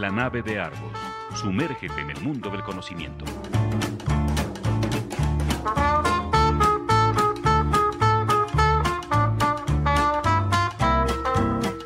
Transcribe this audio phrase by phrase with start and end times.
[0.00, 0.98] La nave de Argos.
[1.34, 3.26] Sumérgete en el mundo del conocimiento.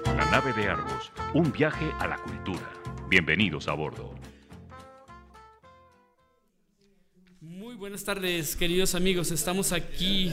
[0.06, 1.10] La nave de Argos.
[1.34, 2.70] Un viaje a la cultura.
[3.08, 4.14] Bienvenidos a bordo.
[7.40, 9.32] Muy buenas tardes, queridos amigos.
[9.32, 10.32] Estamos aquí.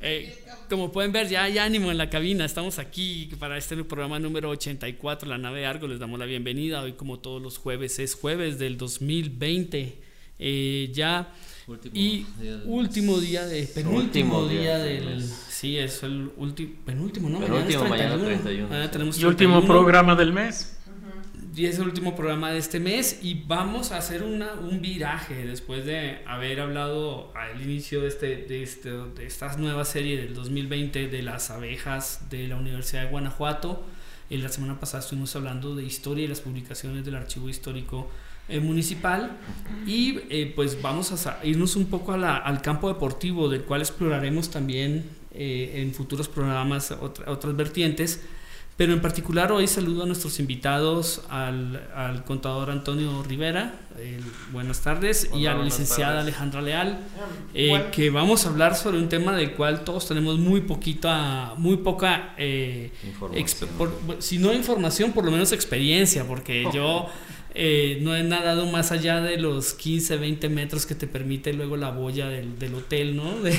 [0.00, 0.41] eh,
[0.72, 2.46] como pueden ver, ya hay ánimo en la cabina.
[2.46, 5.86] Estamos aquí para este programa número 84, La Nave de Argo.
[5.86, 6.80] Les damos la bienvenida.
[6.80, 9.98] Hoy, como todos los jueves, es jueves del 2020.
[10.38, 11.30] Eh, ya.
[11.66, 13.64] Último y día del último día de.
[13.64, 15.22] Penúltimo Último día, día del.
[15.22, 16.72] Sí, es el último.
[16.86, 17.40] Penúltimo, ¿no?
[17.40, 18.68] Penúltimo, mañana es 31.
[18.68, 19.66] Mañana tenemos Y último 31.
[19.66, 20.78] programa del mes.
[21.54, 25.46] Y es el último programa de este mes y vamos a hacer una, un viraje
[25.46, 30.32] después de haber hablado al inicio de, este, de, este, de esta nueva serie del
[30.34, 33.84] 2020 de las abejas de la Universidad de Guanajuato.
[34.30, 38.10] Eh, la semana pasada estuvimos hablando de historia y las publicaciones del archivo histórico
[38.48, 39.36] eh, municipal
[39.86, 43.82] y eh, pues vamos a irnos un poco a la- al campo deportivo del cual
[43.82, 48.22] exploraremos también eh, en futuros programas otra- otras vertientes.
[48.76, 54.80] Pero en particular hoy saludo a nuestros invitados, al, al contador Antonio Rivera, el- buenas
[54.80, 56.22] tardes, y a la licenciada tardes.
[56.28, 56.98] Alejandra Leal,
[57.52, 57.84] eh, Bueno.
[57.92, 62.34] que vamos a hablar sobre un tema del cual todos tenemos muy poquita, muy poca,
[62.38, 62.90] eh,
[63.76, 67.06] por- si no información, por lo menos experiencia, porque yo
[67.54, 71.76] eh, no he nadado más allá de los 15, 20 metros que te permite luego
[71.76, 73.40] la boya del, del hotel, ¿no?
[73.42, 73.52] De-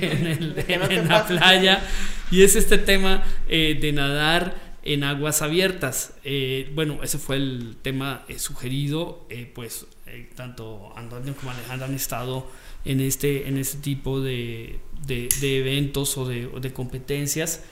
[0.00, 1.82] en el- De no en la playa.
[2.30, 6.14] Y es este tema eh, de nadar en aguas abiertas.
[6.24, 11.86] Eh, bueno, ese fue el tema eh, sugerido, eh, pues eh, tanto Antonio como Alejandra
[11.86, 12.46] han estado
[12.84, 17.62] en este, en este tipo de, de- eventos o de, o de competencias.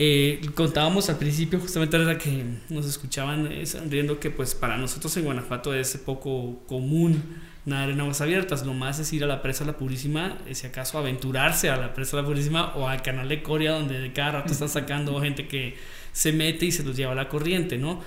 [0.00, 5.16] Eh, contábamos al principio, justamente era que nos escuchaban eh, sonriendo, que pues para nosotros
[5.16, 7.20] en Guanajuato es poco común
[7.64, 8.64] nadar en aguas abiertas.
[8.64, 11.94] Lo más es ir a la presa La Purísima, eh, si acaso aventurarse a la
[11.94, 15.48] presa La Purísima o al canal de Coria, donde de cada rato están sacando gente
[15.48, 15.76] que
[16.12, 18.00] se mete y se los lleva a la corriente, ¿no?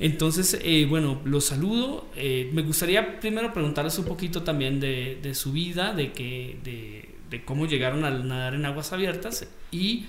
[0.00, 2.08] Entonces, eh, bueno, los saludo.
[2.14, 7.08] Eh, me gustaría primero preguntarles un poquito también de, de su vida, de, que, de,
[7.30, 10.04] de cómo llegaron a nadar en aguas abiertas y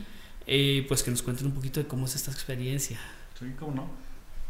[0.51, 2.99] eh, pues que nos cuenten un poquito de cómo es esta experiencia.
[3.37, 3.87] Sí, cómo no.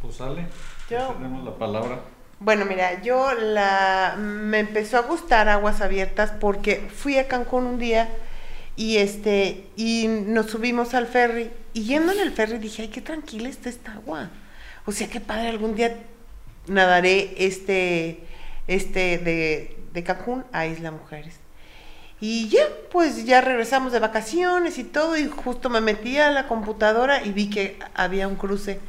[0.01, 0.47] Pues sale.
[0.89, 1.99] Yo- Tenemos la palabra.
[2.39, 7.79] Bueno, mira, yo la me empezó a gustar aguas abiertas porque fui a Cancún un
[7.79, 8.07] día
[8.77, 13.01] y este y nos subimos al ferry y yendo en el ferry dije, "Ay, qué
[13.01, 14.29] tranquila está esta agua."
[14.85, 15.97] O sea, qué padre algún día
[16.67, 18.21] nadaré este
[18.67, 21.35] este de, de Cancún a Isla Mujeres.
[22.21, 26.47] Y ya, pues ya regresamos de vacaciones y todo y justo me metí a la
[26.47, 28.79] computadora y vi que había un cruce.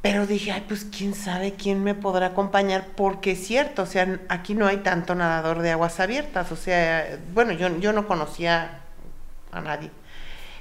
[0.00, 4.20] Pero dije, ay, pues quién sabe quién me podrá acompañar, porque es cierto, o sea,
[4.28, 8.80] aquí no hay tanto nadador de aguas abiertas, o sea, bueno, yo, yo no conocía
[9.50, 9.90] a nadie.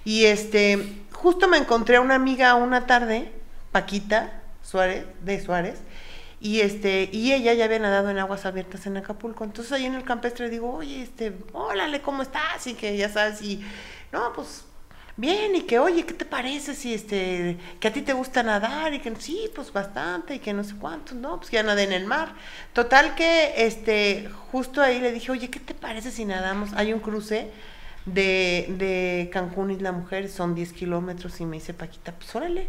[0.06, 3.34] Y este, justo me encontré a una amiga una tarde,
[3.74, 5.82] Paquita Suárez, de Suárez,
[6.44, 9.46] y este, y ella ya había nadado en aguas abiertas en Acapulco.
[9.46, 12.68] Entonces ahí en el campestre digo, oye, este, órale, ¿cómo estás?
[12.68, 13.64] Y que ya sabes, y
[14.12, 14.66] no, pues
[15.16, 18.94] bien, y que oye, ¿qué te parece si este, que a ti te gusta nadar?
[18.94, 21.94] Y que sí, pues bastante, y que no sé cuánto, no, pues ya nadé en
[21.94, 22.34] el mar.
[22.74, 26.74] Total que este, justo ahí le dije, oye, ¿qué te parece si nadamos?
[26.74, 27.52] Hay un cruce
[28.06, 32.68] de, de Cancún Isla Mujer, son 10 kilómetros, y me dice Paquita, pues órale.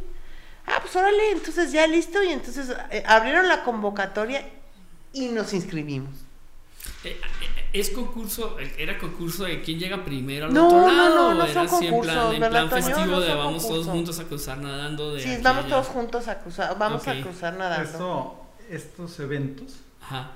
[0.66, 4.46] Ah, pues órale, entonces ya listo, y entonces eh, abrieron la convocatoria
[5.12, 6.14] y nos inscribimos.
[7.04, 11.14] Eh, eh, ¿Es concurso, era concurso de quién llega primero al No, otro no, lado?
[11.16, 13.34] no, no ¿O era son así en plan, concursos, en ¿verdad, plan festivo No de
[13.34, 13.92] vamos todos concursos.
[13.92, 15.14] juntos a cruzar nadando?
[15.14, 17.08] De Sí, vamos todos juntos a cruzar, vamos Ok.
[17.08, 17.84] a cruzar nadando.
[17.90, 20.30] Esto, estos eventos, Ajá.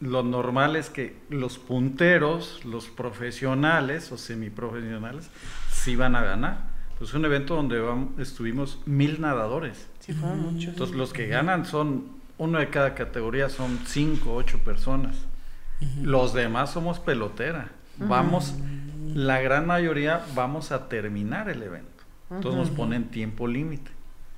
[0.00, 5.26] lo normal es que los punteros, los profesionales o semiprofesionales,
[5.72, 6.69] sí van a ganar.
[7.00, 9.88] Pues es un evento donde vam- estuvimos mil nadadores.
[9.98, 10.68] Sí, fueron muchos.
[10.74, 12.04] Entonces los que ganan son,
[12.38, 15.16] uno de cada categoría son cinco, ocho personas.
[16.02, 17.70] Los demás somos pelotera.
[17.96, 18.54] Vamos,
[19.14, 22.04] la gran mayoría vamos a terminar el evento.
[22.30, 23.90] Entonces nos ponen tiempo límite.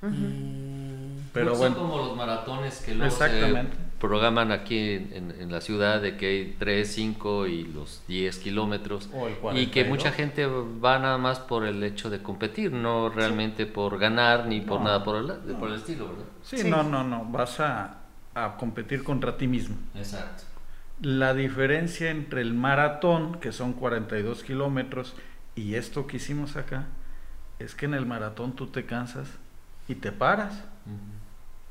[0.09, 3.71] Mm, Pero Son bueno, como los maratones que luego Exactamente.
[3.75, 8.03] se programan aquí en, en- en la ciudad de que hay 3, 5 y los
[8.07, 9.09] 10 kilómetros.
[9.13, 9.35] O el Y
[9.67, 9.87] que 42.
[9.89, 14.61] mucha gente va nada más por el hecho de competir, no realmente por ganar ni
[14.61, 14.85] por No.
[14.85, 16.25] nada por el, por el estilo, ¿verdad?
[16.43, 16.69] sí, Sí.
[16.69, 18.01] no, no, no, vas a,
[18.35, 19.75] a competir contra ti mismo.
[19.95, 20.43] Exacto.
[21.01, 25.15] La diferencia entre el maratón, que son 42 kilómetros,
[25.55, 26.85] y esto que hicimos acá,
[27.57, 29.27] es que en el maratón tú te cansas
[29.87, 30.53] y te paras.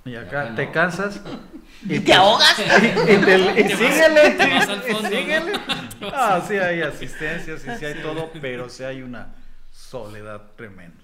[0.05, 1.23] Y acá te cansas.
[1.85, 2.59] ¿Y te ahogas?
[2.59, 4.37] Y, y te- y Te síguele.
[4.39, 5.53] vas fondo, y síguele.
[6.01, 6.09] ¿no?
[6.13, 9.29] Ah, sí hay asistencia, sí, sí hay todo, pero sí hay una
[9.71, 10.97] soledad tremenda.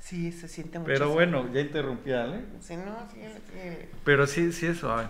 [0.00, 0.88] Sí, se siente mucho.
[0.92, 2.44] Pero bueno, ya interrumpí Ale.
[2.60, 3.88] Si no, síguele.
[4.04, 5.06] Pero sí, sí es suave.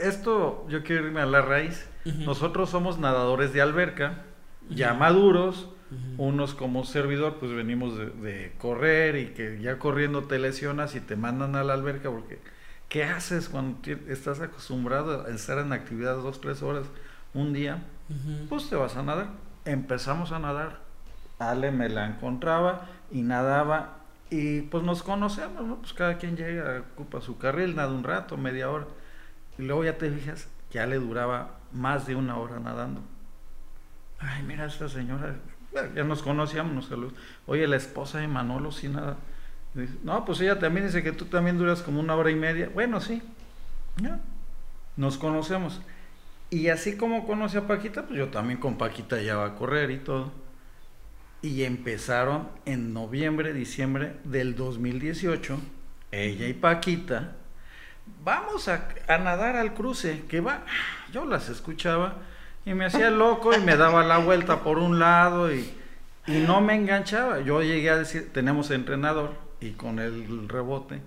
[0.00, 1.86] Esto yo quiero irme a la raíz.
[2.04, 4.24] Nosotros somos nadadores de alberca,
[4.68, 5.70] ya maduros,
[6.18, 11.00] unos como servidor, pues venimos de, de correr y que ya corriendo te lesionas y
[11.00, 12.40] te mandan a la alberca porque
[12.88, 13.78] ¿qué haces cuando
[14.08, 16.86] estás acostumbrado a estar en actividad dos, tres horas
[17.34, 17.82] un día?
[18.48, 19.28] Pues te vas a nadar.
[19.64, 20.80] Empezamos a nadar.
[21.38, 23.98] Ale me la encontraba y nadaba
[24.30, 25.76] y pues nos conocemos, ¿no?
[25.76, 28.86] Pues cada quien llega, ocupa su carril, nada un rato, media hora.
[29.58, 33.02] Y luego ya te fijas, ya le duraba más de una hora nadando.
[34.18, 35.36] Ay, mira esta señora,
[35.94, 37.12] ya nos conocíamos, nos.
[37.46, 39.16] Oye, la esposa de Manolo, sí nada.
[39.74, 42.70] Dice, no, pues ella también dice que tú también duras como una hora y media.
[42.72, 43.22] Bueno, sí.
[44.00, 44.20] Ya.
[44.96, 45.80] Nos conocemos.
[46.50, 49.90] Y así como conocí a Paquita, pues yo también con Paquita ya va a correr
[49.90, 50.32] y todo.
[51.42, 55.58] Y empezaron en noviembre, diciembre del 2018,
[56.12, 57.36] ella y Paquita,
[58.24, 58.88] vamos a
[59.18, 60.64] nadar al cruce, que va,
[61.12, 62.16] yo las escuchaba
[62.66, 65.72] y me hacía loco y me daba la vuelta por un lado y,
[66.26, 67.40] y no me enganchaba.
[67.40, 71.00] Yo llegué a decir, tenemos entrenador y con el rebote.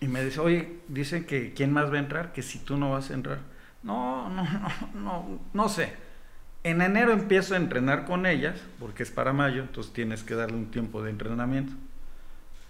[0.00, 2.90] Y me dice, oye, dicen que quién más va a entrar, que si tú no
[2.90, 3.38] vas a entrar.
[3.82, 4.44] No, no,
[4.94, 5.94] no, no, no sé.
[6.64, 10.58] En enero empiezo a entrenar con ellas, porque es para mayo, entonces tienes que darle
[10.58, 11.72] un tiempo de entrenamiento.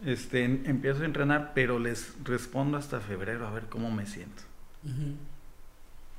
[0.06, 4.44] Este, empiezo a entrenar, pero les respondo hasta febrero a ver cómo me siento.
[4.84, 5.16] Ujú.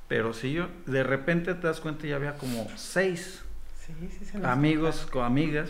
[0.10, 3.44] Pero si yo, de repente te das cuenta, ya había como seis
[3.86, 5.70] Sí, sí, se amigos con amigas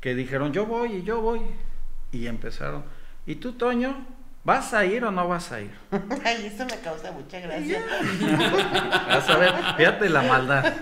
[0.00, 1.40] que dijeron, yo voy y yo voy.
[2.12, 2.84] Y empezaron,
[3.26, 4.06] ¿y tú, Toño,
[4.44, 5.72] vas a ir o no vas a ir?
[6.24, 7.82] Ay, eso me causa mucha gracia.
[9.08, 10.74] Vas a ver, fíjate la maldad.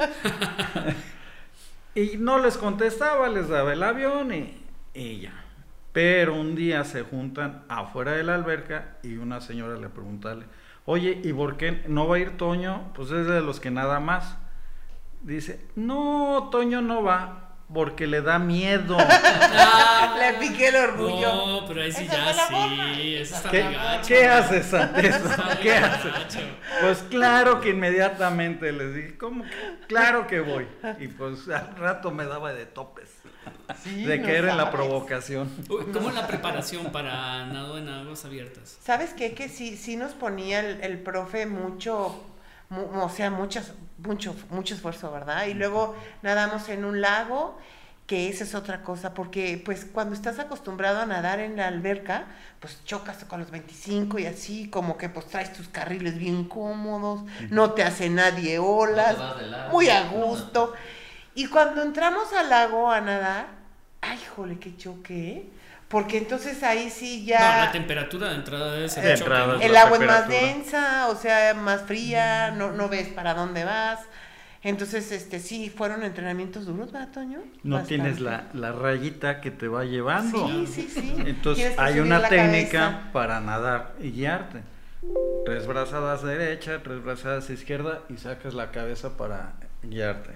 [1.95, 4.63] y no les contestaba, les daba el avión y,
[4.93, 5.45] y ya.
[5.93, 10.37] Pero un día se juntan afuera de la alberca y una señora le pregunta,
[10.85, 12.93] oye, ¿y por qué no va a ir Toño?
[12.95, 14.39] Pues es de los que nada más.
[15.23, 18.97] Dice, no, Toño no va porque le da miedo.
[20.19, 21.35] Le piqué el orgullo.
[21.61, 23.15] No, pero ahí sí ya sí.
[23.17, 24.09] Eso está ¿Qué, gacho.
[24.09, 25.31] ¿qué haces ante eso?
[25.61, 26.13] ¿Qué haces?
[26.81, 29.45] Pues claro que inmediatamente les dije, ¿cómo?
[29.89, 30.67] Claro que voy.
[31.01, 33.11] Y pues al rato me daba de topes.
[33.83, 34.75] Sí, de no que era en la sabes.
[34.81, 35.51] provocación.
[35.69, 38.79] Uy, ¿Cómo la preparación para nado en aguas abiertas?
[38.83, 39.35] ¿Sabes qué?
[39.35, 42.25] Que sí, sí nos ponía el, el profe mucho,
[42.71, 45.47] mu- o sea, muchas, mucho, mucho esfuerzo, ¿verdad?
[45.47, 47.59] Y luego nadamos en un lago,
[48.07, 52.27] que esa es otra cosa, porque pues cuando estás acostumbrado a nadar en la alberca,
[52.61, 57.23] pues chocas con los 25 y así, como que pues traes tus carriles bien cómodos,
[57.51, 59.17] no te hace nadie olas,
[59.71, 60.75] muy a gusto.
[61.35, 63.47] Y cuando entramos al lago a nadar,
[64.03, 65.51] ay, jole, qué choque, ¿eh?
[65.95, 67.39] Porque entonces ahí sí ya...
[67.39, 69.65] No, la temperatura de entrada debe.
[69.65, 74.01] El agua es más densa, o sea, más fría, no, no ves para dónde vas.
[74.65, 77.45] Entonces, este, sí, fueron entrenamientos duros, ¿verdad, Toño?
[77.63, 77.95] No Bastante.
[77.95, 80.49] tienes la, la rayita que te va llevando.
[80.49, 81.15] Sí, sí, sí.
[81.27, 83.13] Entonces hay una técnica cabeza.
[83.13, 84.63] para nadar y guiarte.
[85.45, 89.53] Tres brazadas derecha, tres brazadas izquierda y sacas la cabeza para
[89.85, 90.33] guiarte.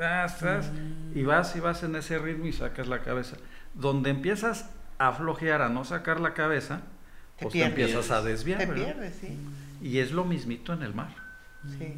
[0.00, 0.70] Ah, estás,
[1.14, 3.36] y vas y vas en ese ritmo y sacas la cabeza.
[3.74, 6.80] Donde empiezas a flojear, a no sacar la cabeza,
[7.36, 8.58] Te pues te empiezas a desviar.
[8.58, 8.84] Te ¿verdad?
[8.84, 9.38] pierdes, sí.
[9.80, 11.14] Y es lo mismito en el mar.
[11.78, 11.94] sí.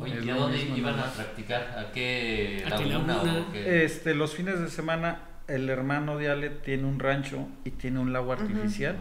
[0.00, 1.74] Oye, ¿y a dónde iban a practicar?
[1.76, 3.44] ¿A qué ¿A laguna laguna?
[3.48, 3.84] o qué?
[3.84, 8.12] Este, los fines de semana, el hermano de Ale tiene un rancho y tiene un
[8.12, 8.96] lago artificial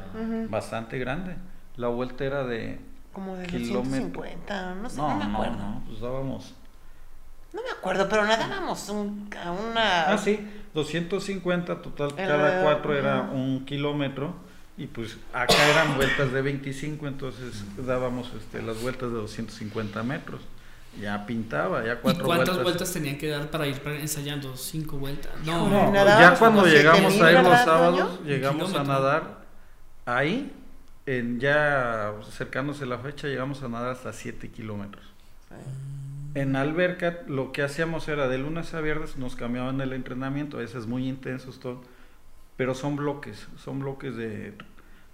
[0.50, 1.36] bastante grande.
[1.76, 2.80] La vuelta era de
[3.14, 4.24] Como de Kilómetro.
[4.24, 5.58] 250, no sé, No, no, me no, acuerdo.
[5.58, 6.56] no, pues dábamos.
[7.54, 10.12] No me acuerdo, pero nadábamos un, a una...
[10.12, 10.40] Ah, sí,
[10.78, 14.36] 250 total, El cada cuatro era un kilómetro
[14.78, 20.42] y pues acá eran vueltas de 25, entonces dábamos este, las vueltas de 250 metros.
[21.02, 22.64] Ya pintaba, ya ¿Y cuatro cuántas vueltas.
[22.64, 24.56] vueltas tenían que dar para ir ensayando?
[24.58, 25.32] ¿Cinco vueltas?
[25.46, 29.46] No, No, Nadábamos ya cuando como llegamos 7000, ahí los ¿verdad, sábados, llegamos a nadar
[30.06, 30.52] ahí,
[31.06, 35.06] en ya acercándose la fecha, llegamos a nadar hasta 7 kilómetros.
[36.38, 40.60] En alberca lo que hacíamos era de lunes a viernes nos cambiaban el entrenamiento, a
[40.60, 41.82] veces muy intensos todo,
[42.58, 44.54] pero son bloques, son bloques de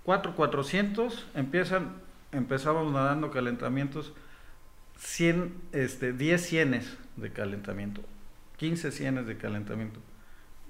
[0.04, 1.94] 4 400, empiezan
[2.34, 4.12] empezábamos nadando calentamientos
[4.98, 8.02] 100 este 10 cienes de calentamiento,
[8.58, 10.02] 15 cienes de calentamiento.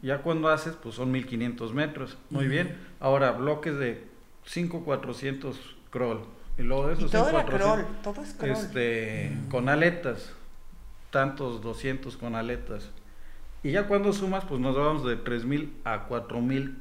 [0.03, 2.51] Ya cuando haces pues son 1500 metros, muy Ujú.
[2.51, 2.77] bien.
[3.00, 4.03] Ahora bloques de
[4.45, 6.25] 5 400 crawl.
[6.60, 8.51] Y luego de Y esos todo en era 400, crawl, todo es crawl.
[8.51, 10.31] Este, con aletas,
[11.13, 12.89] tantos 200 con aletas.
[13.63, 16.75] Y ya cuando sumas, pues nos vamos de 3.000 a 4.000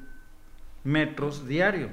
[0.83, 1.91] metros diario.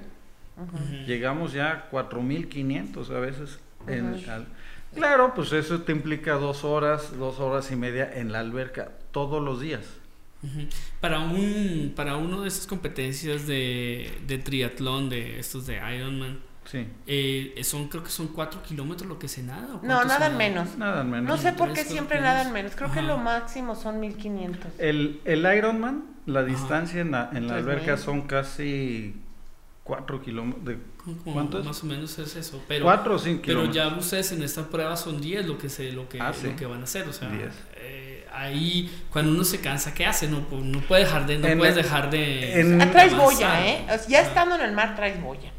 [1.06, 3.60] Llegamos ya a 4.500 a veces.
[3.88, 4.48] en- al-
[4.96, 9.42] claro, pues eso te implica dos horas, dos horas y media en la alberca todos
[9.44, 9.86] los días.
[11.02, 16.40] Para un para uno de esas competencias de, de triatlón, de estos de Ironman,
[16.70, 19.66] Sí, eh, son creo que son cuatro kilómetros lo que se nada.
[19.68, 20.38] ¿o No, cuánto se nada nada?
[20.38, 20.78] menos.
[20.78, 21.28] nada menos.
[21.28, 22.74] No sé por qué creo siempre que nadan menos.
[22.76, 23.08] Creo que Ajá.
[23.08, 24.74] lo máximo son 1500.
[24.78, 27.98] El, el Ironman, la distancia en la, en la alberca mil.
[27.98, 29.16] son casi
[29.84, 30.78] 4 kilómetros.
[31.24, 31.66] ¿Cuánto es?
[31.66, 32.64] Más o menos es eso.
[32.68, 33.76] Pero, 4 o 5 pero kilómetros.
[33.76, 36.48] ya ustedes en esta prueba son 10 lo que se lo que, Ah, sí.
[36.50, 37.08] lo que van a hacer.
[37.08, 37.52] O sea, 10.
[37.78, 40.28] eh, ahí cuando uno se cansa, ¿qué hace?
[40.28, 42.60] No, Pues, no puede dejar de, no En puedes el- dejar de.
[42.62, 43.86] en- Ah, traes boya, ¿eh?
[43.86, 45.52] O sea, ya estando en el mar traes boya.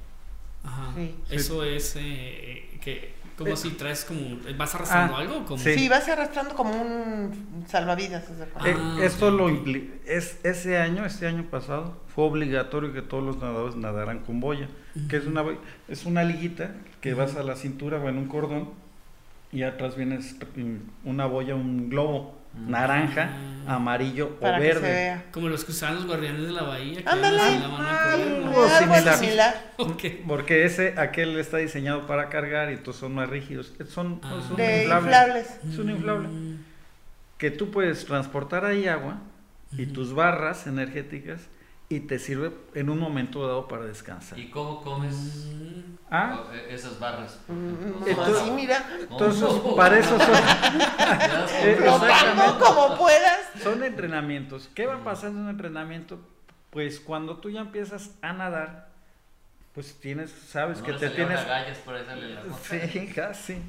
[0.96, 1.14] Sí.
[1.30, 4.20] Eso es eh, que como Eh, si traes como
[4.58, 5.72] vas arrastrando ah, algo como sí.
[5.74, 8.24] Sí, vas arrastrando como un salvavidas.
[8.28, 13.00] Eh, Ah, esto ok, lo impli- es ese año, este año pasado, fue obligatorio que
[13.02, 14.68] todos los nadadores nadaran con boya,
[15.08, 15.44] que es una
[15.88, 18.70] es una liguita que vas a la cintura o en un cordón
[19.52, 23.30] y atrás vienes mm, una boya, un globo naranja,
[23.66, 23.76] Ah.
[23.76, 24.92] amarillo Para o que se verde.
[24.92, 25.24] vea.
[25.32, 27.02] como los que usaban los guardianes de la bahía.
[27.02, 27.40] que Ándale.
[27.40, 29.16] algo similar.
[29.16, 29.70] similar.
[29.78, 30.04] Ok.
[30.26, 33.72] Porque ese, aquel está diseñado para cargar y estos son más rígidos.
[33.88, 34.40] Son, Ah.
[34.56, 35.58] De inflables.
[35.68, 36.28] Es un inflable.
[36.28, 36.64] Mm,
[37.38, 39.18] Que tú puedes transportar ahí agua
[39.76, 41.42] y tus barras energéticas
[41.92, 44.38] y te sirve en un momento dado para descansar.
[44.38, 45.14] ¿Y cómo comes
[45.52, 45.80] mm,
[46.12, 47.40] Ah, eh, esas barras?
[47.48, 48.84] Mm, Entonces- Así, mira.
[49.00, 49.74] entonces ¿Cómo?
[49.76, 50.20] para eso son,
[51.62, 52.64] Eh, exactamente.
[52.64, 53.40] como puedas.
[53.60, 54.70] son entrenamientos.
[54.72, 56.20] ¿Qué va pasando en un entrenamiento?
[56.70, 58.88] Pues cuando tú ya empiezas a nadar,
[59.74, 61.40] pues tienes, sabes No que te tienes...
[61.84, 62.04] por la
[62.62, 63.60] Sí, casi.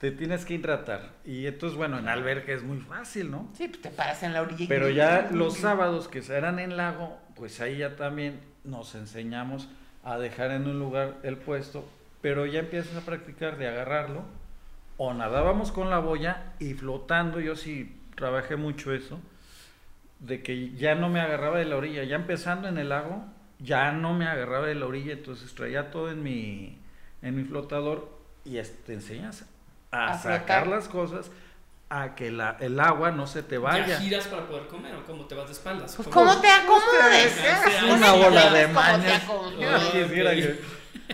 [0.00, 1.12] Te tienes que hidratar.
[1.24, 3.48] Y entonces, bueno, en alberca es muy fácil, ¿no?
[3.56, 4.64] Sí, pues te paras en la orilla.
[4.64, 9.68] y- Pero ya los sábados que eran en lago, pues ahí ya también nos enseñamos
[10.02, 11.88] a dejar en un lugar el puesto,
[12.20, 14.22] pero ya empiezas a practicar de agarrarlo,
[14.96, 19.18] o nadábamos con la boya y flotando, yo sí trabajé mucho eso,
[20.20, 23.24] de que ya no me agarraba de la orilla, ya empezando en el lago,
[23.58, 26.78] ya no me agarraba de la orilla, entonces traía todo en mi,
[27.22, 28.08] en mi flotador
[28.44, 29.44] y te enseñas
[29.90, 30.66] a, A sacar flotar.
[30.66, 31.30] las cosas,
[32.02, 33.98] a que la, el agua no se te ¿Ya vaya.
[34.00, 35.94] giras para poder comer o cómo te vas de espaldas?
[35.94, 36.26] Pues, ¿Cómo?
[36.30, 37.36] ¿cómo te acomodes?
[37.38, 39.22] Es una bola de ¿Cómo te mañas.
[39.62, 40.54] Ah,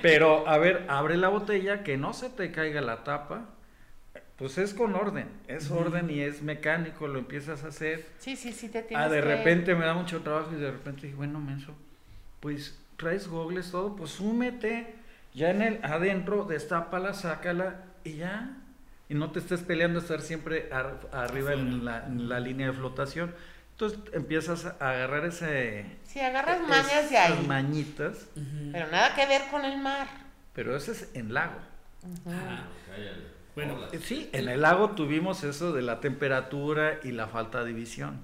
[0.01, 3.47] Pero, a ver, abre la botella, que no se te caiga la tapa.
[4.37, 8.07] Pues es con orden, es orden y es mecánico, lo empiezas a hacer.
[8.19, 10.71] Sí, sí, sí, te tienes Ah, de que- repente me da mucho trabajo y de
[10.71, 11.75] repente dije, bueno, menso,
[12.41, 14.95] pues traes gogles, todo, pues súmete
[15.35, 18.57] ya en el adentro, destápala, sácala y ya.
[19.11, 22.69] Y no te estés peleando a estar siempre ar- arriba en la, en la línea
[22.69, 23.35] de flotación.
[23.73, 25.85] Entonces empiezas a agarrar ese...
[26.05, 27.47] Sí, agarras mañas de esas ahí.
[27.47, 28.27] mañitas.
[28.73, 30.07] Pero nada que ver con el mar.
[30.55, 31.59] pero ese es en lago.
[32.25, 33.41] Cállale.
[33.55, 33.89] Bueno, Hola.
[34.03, 38.21] Sí, en el lago tuvimos eso de la temperatura y la falta de visión.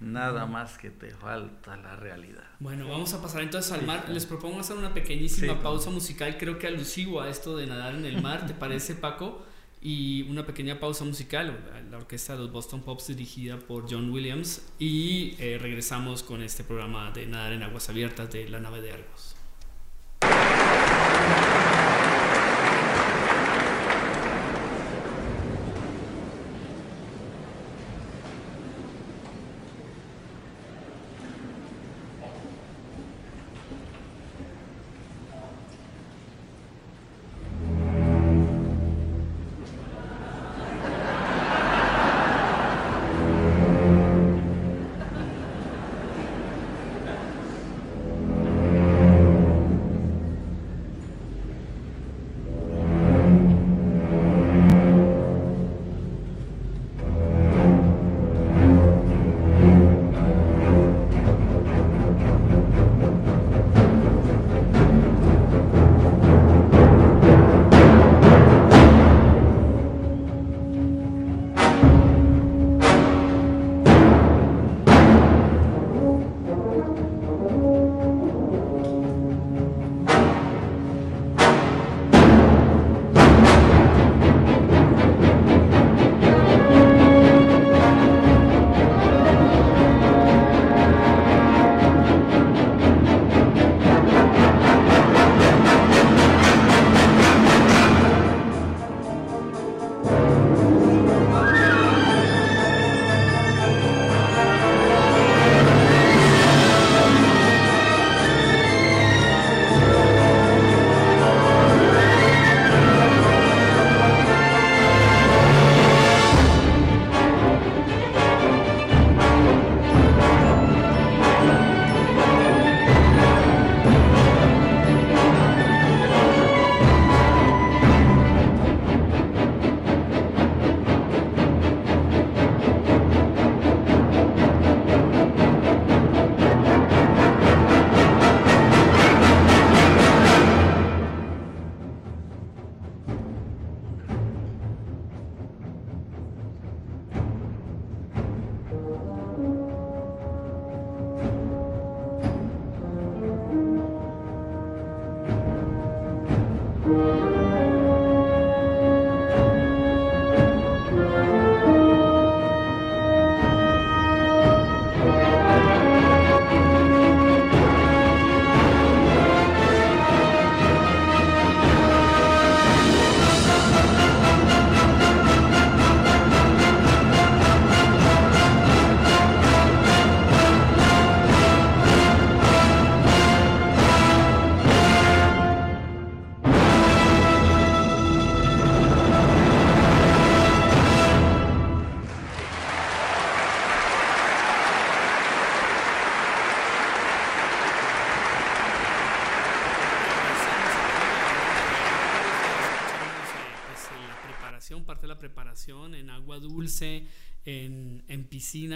[0.00, 2.42] Nada más que te falta la realidad.
[2.60, 4.08] Bueno, vamos a pasar entonces al mar.
[4.08, 5.60] Les propongo hacer una pequeñísima Sí.
[5.62, 9.44] pausa musical, creo que alusivo a esto de nadar en el mar, ¿te parece, Paco?
[9.84, 11.58] Y una pequeña pausa musical,
[11.90, 14.62] la orquesta de los Boston Pops dirigida por John Williams.
[14.78, 18.92] Y eh, regresamos con este programa de nadar en aguas abiertas de la nave de
[18.92, 19.33] Argos.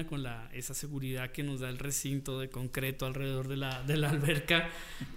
[0.06, 3.96] Con la, esa seguridad que nos da el recinto de concreto alrededor de la, de
[3.96, 4.68] la alberca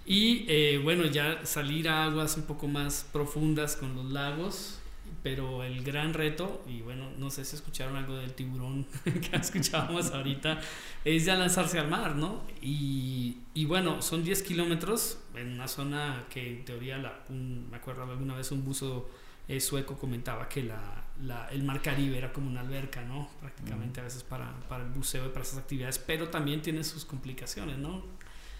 [0.06, 4.78] y eh, bueno, ya salir a aguas un poco más profundas con los lagos,
[5.22, 10.10] pero el gran reto, y bueno, no sé si escucharon algo del tiburón que escuchábamos
[10.10, 10.60] ahorita,
[11.04, 12.42] es ya lanzarse al mar, ¿no?
[12.60, 18.02] Y, y bueno, son 10 kilómetros en una zona que en teoría, la, me acuerdo
[18.02, 19.08] alguna vez un buzo
[19.48, 23.28] eh, sueco comentaba que la, la, el mar Caribe era como una alberca, ¿no?
[23.40, 27.04] Prácticamente a veces para, para, el buceo y para esas actividades, pero también tiene sus
[27.04, 28.02] complicaciones, ¿no?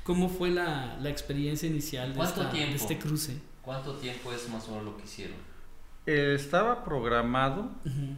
[0.03, 3.41] ¿Cómo fue la, la experiencia inicial de, esta, de, este cruce?
[3.63, 5.37] ¿Cuánto tiempo es más o menos lo que hicieron?
[6.07, 8.17] Eh, estaba programado uh -huh.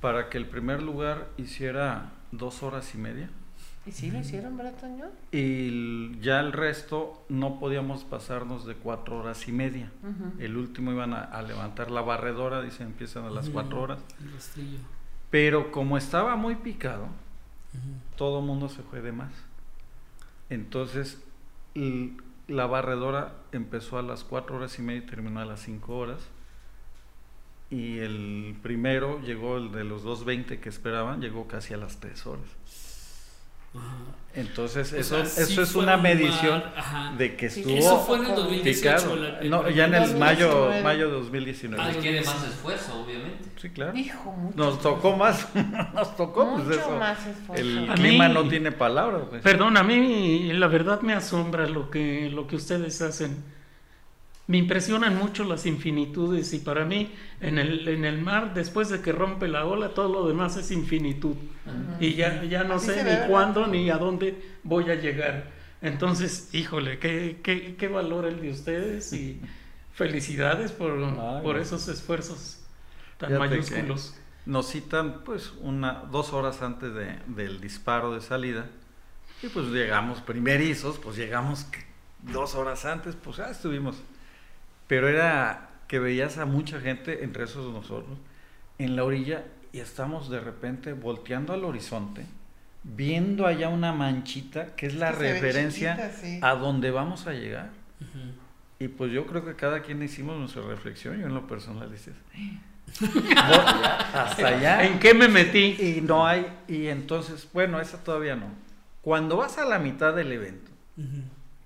[0.00, 3.30] para que el primer lugar hiciera dos horas y media.
[3.86, 5.06] ¿Y sí lo hicieron, verdad, Toño?
[5.30, 9.92] Y ya el resto no podíamos pasarnos de cuatro horas y media.
[10.02, 10.40] Uh -huh.
[10.40, 13.52] El último iban a, a, levantar la barredora, dicen empiezan a las uh -huh.
[13.52, 14.00] cuatro horas.
[15.30, 17.08] Pero como estaba muy picado,
[18.16, 19.32] todo el mundo se fue de más.
[20.50, 21.22] Entonces,
[22.48, 26.20] la barredora empezó a las cuatro horas y media y terminó a las cinco horas.
[27.68, 32.24] Y el primero llegó, el de los 2.20 que esperaban, llegó casi a las tres
[32.26, 32.46] horas.
[34.34, 37.74] Entonces, o eso, sea, eso sí es una medición mar, de que estuvo.
[37.74, 39.16] Eso fue en el 2018.
[39.16, 41.82] La, el no, ya en el mayo, mayo de 2019.
[41.82, 43.44] Ah, Requiere más esfuerzo, obviamente.
[43.56, 43.96] Sí, claro.
[43.96, 45.48] Hijo, mucho Nos tocó más.
[45.94, 46.98] Nos tocó, mucho pues eso.
[46.98, 47.54] más esfuerzo.
[47.64, 49.22] El A clima mí- no tiene palabras.
[49.30, 49.40] Pues.
[49.40, 53.42] Perdón, a mí la verdad me asombra lo que, lo que ustedes hacen.
[54.48, 59.00] Me impresionan mucho las infinitudes y para mí en el, en el mar, después de
[59.00, 61.34] que rompe la ola, todo lo demás es infinitud.
[61.98, 63.28] Y ya, ya no Así sé ni ve, ¿verdad?
[63.28, 65.50] cuándo ni a dónde voy a llegar.
[65.82, 69.40] Entonces, híjole, qué, qué, qué valor el de ustedes y
[69.94, 72.60] felicidades por, Ay, por esos esfuerzos
[73.18, 74.14] tan mayúsculos.
[74.44, 78.70] Nos citan pues una, dos horas antes de, del disparo de salida.
[79.42, 81.66] Y pues llegamos primerizos, pues llegamos
[82.22, 83.96] dos horas antes, pues ya estuvimos.
[84.86, 88.18] Pero era que veías a mucha gente, entre esos nosotros,
[88.78, 92.24] en la orilla y estamos de repente volteando al horizonte,
[92.82, 96.40] viendo allá una manchita que es la que referencia chiquita, sí.
[96.42, 97.70] a donde vamos a llegar.
[98.78, 102.14] Y pues yo creo que cada quien hicimos nuestra reflexión, yo en lo personal dices,
[104.14, 104.84] hasta allá.
[104.84, 105.76] ¿En qué me metí?
[105.78, 108.48] Y no hay, y entonces, bueno, esa todavía no.
[109.02, 110.70] Cuando vas a la mitad del evento,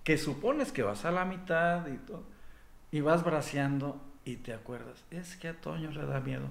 [0.04, 2.24] que supones que vas a la mitad y todo,
[2.92, 6.48] y vas braceando y te acuerdas, es que a Toño le da miedo.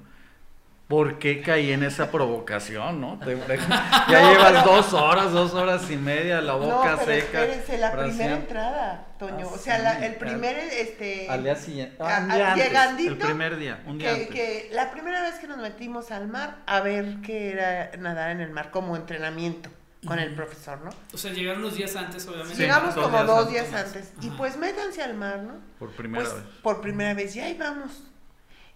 [0.88, 3.19] ¿Por qué caí en esa provocación, no?
[3.19, 3.38] Te-
[4.10, 7.43] ya llevas dos horas, dos horas y media, la boca no, pero seca.
[7.43, 8.36] espérense, la primera braceando.
[8.38, 9.47] entrada, Toño.
[9.52, 11.30] Ah, o sea, sí, la- el primer, este...
[11.30, 11.95] Al día siguiente.
[11.99, 12.54] ah, un a- día
[12.89, 14.30] antes, el primer día, un día que, antes.
[14.36, 18.41] que la primera vez que nos metimos al mar a ver qué era nadar en
[18.41, 19.69] el mar como entrenamiento
[20.05, 20.89] con el profesor, ¿no?
[21.13, 22.55] O sea, llegaron unos días antes, obviamente.
[22.55, 24.13] Sí, Llegamos dos como días dos días antes.
[24.21, 25.55] Y pues métanse al mar, ¿no?
[25.77, 26.43] Por primera Pues, vez.
[26.63, 28.03] Por primera vez, y ahí vamos.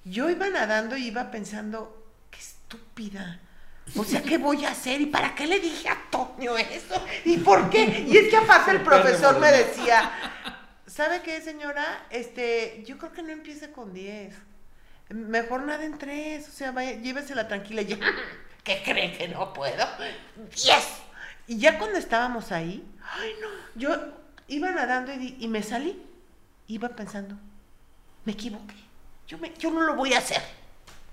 [0.04, 3.40] Yo iba nadando y iba pensando, qué estúpida.
[3.96, 5.02] O sea, ¿qué voy a hacer?
[5.02, 7.02] ¿Y para qué le dije a Toño eso?
[7.26, 8.06] ¿Y por qué?
[8.08, 10.12] Y es que aparte el profesor me decía,
[10.88, 12.06] ¿sabe qué, señora?
[12.10, 14.36] Este, yo creo que no empiece con 10.
[15.10, 16.48] Mejor nada en 3.
[16.48, 17.82] O sea, vaya, llévesela tranquila.
[17.82, 17.98] Y yo,
[18.64, 19.86] ¿qué creen que no puedo?
[20.54, 21.03] ¡Diez!
[21.48, 22.84] Y ya cuando estábamos ahí,
[23.20, 23.90] ay no, yo
[24.48, 26.02] iba nadando y, me salí.
[26.68, 27.36] Iba pensando,
[28.26, 28.76] me equivoqué.
[29.28, 30.42] Yo, me- yo no lo voy a hacer.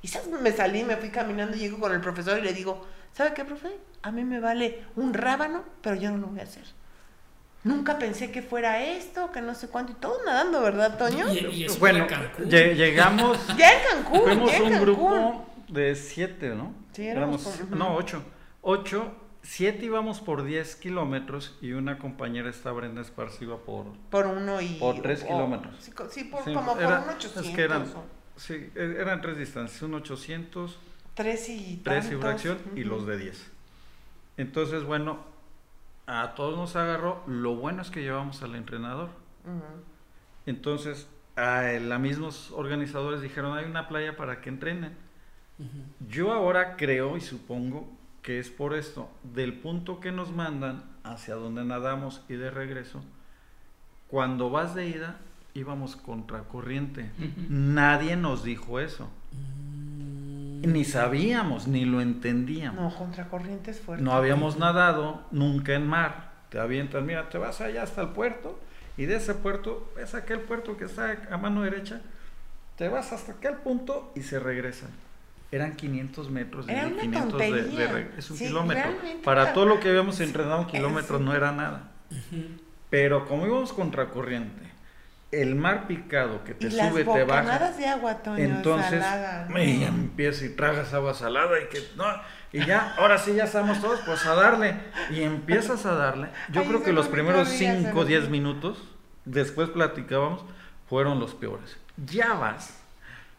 [0.03, 0.29] Y ¿sabes?
[0.29, 3.69] me salí, me fui caminando, llego con el profesor y le digo, ¿sabe qué, profe?
[4.03, 6.65] A mí me vale un rábano, pero yo no lo voy a hacer.
[7.63, 11.31] Nunca pensé que fuera esto, que no sé cuánto, y todo nadando, ¿verdad, Toño?
[11.31, 12.47] Y, y eso Bueno, Cancún.
[12.49, 14.87] lle- llegamos, Ya en Cancún, fuimos ya en un Cancún.
[14.87, 16.73] grupo de siete, ¿no?
[16.93, 18.23] Sí, éramos Éramos- no, ocho.
[18.63, 23.87] Ocho, siete íbamos por 10 kilómetros y una compañera, esta Brenda Esparza, iba por...
[24.11, 24.75] Por uno y...
[24.79, 25.75] Por tres o- kilómetros.
[25.81, 27.47] Sí, sí, por, sí, como por era- un 800.
[27.47, 28.05] Es que eran, o
[28.37, 30.79] sí, e- eran tres distancias, un 800,
[31.15, 32.91] Tres y tres y tantos, fracción y ujú.
[32.91, 33.51] los de 10.
[34.37, 35.19] Entonces, bueno,
[36.07, 37.23] a todos nos agarró.
[37.27, 39.09] Lo bueno es que llevamos al entrenador.
[39.45, 39.83] Ujú.
[40.47, 44.97] Entonces, a los mismos organizadores dijeron, hay una playa para que entrenen.
[45.59, 46.09] Ujú.
[46.09, 47.91] Yo ahora creo y supongo
[48.23, 53.03] que es por esto, del punto que nos mandan hacia donde nadamos y de regreso,
[54.09, 55.19] cuando vas de ida
[55.55, 57.11] íbamos contracorriente.
[57.49, 59.11] Nadie nos dijo eso.
[60.63, 62.93] Ni sabíamos, ni lo entendíamos.
[62.93, 64.05] No, contracorriente es fuerte.
[64.05, 66.31] No habíamos nadado nunca en mar.
[66.51, 68.59] Te avientan, mira, te vas allá hasta el puerto
[68.97, 72.03] y de ese puerto, es aquel puerto que está a mano derecha,
[72.77, 74.89] te vas hasta aquel punto y se regresa.
[75.53, 78.91] Eran 500 metros Era una 500 de, de es un Sí, kilómetro.
[79.25, 81.25] Para todo lo que habíamos entrenado, un Sí, kilómetro sí.
[81.25, 81.91] no era nada.
[82.89, 84.71] Pero como íbamos contracorriente,
[85.33, 87.71] el mar picado que te y las sube, te baja.
[87.71, 89.55] de agua, Toño, Entonces, salada, ¿no?
[89.55, 92.05] me empieza y tragas agua salada y que no,
[92.53, 94.75] y ya, ahora sí ya estamos todos, pues a darle.
[95.11, 96.29] Y empiezas a darle.
[96.51, 98.83] Yo creo que los primeros peor día, 5 o se 10 lo- minutos,
[99.25, 100.45] después platicábamos,
[100.89, 101.77] fueron los peores.
[101.97, 102.80] Ya vas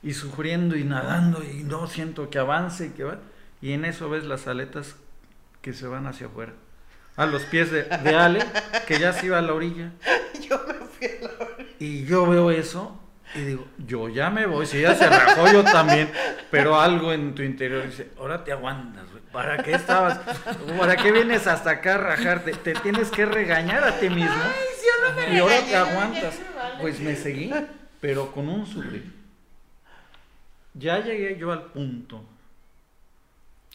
[0.03, 3.19] y sufriendo y nadando y no siento que avance y que va.
[3.61, 4.95] Y en eso ves las aletas
[5.61, 6.53] que se van hacia afuera.
[7.15, 8.43] A los pies de, de Ale,
[8.87, 9.91] que ya se iba a la orilla.
[10.49, 11.71] Yo me fui a la orilla.
[11.79, 12.99] Y yo veo eso
[13.33, 16.11] y digo, yo ya me voy, si ya se rajó yo también,
[16.49, 20.19] pero algo en tu interior dice, ahora te aguantas, güey, ¿para qué estabas?
[20.77, 22.51] ¿Para qué vienes hasta acá a rajarte?
[22.51, 25.75] Te tienes que regañar a ti mismo Ay, si yo no me y ahora te
[25.75, 26.39] aguantas.
[26.81, 27.53] Pues me seguí,
[28.01, 29.20] pero con un sufrir.
[30.73, 32.23] Ya llegué yo al punto,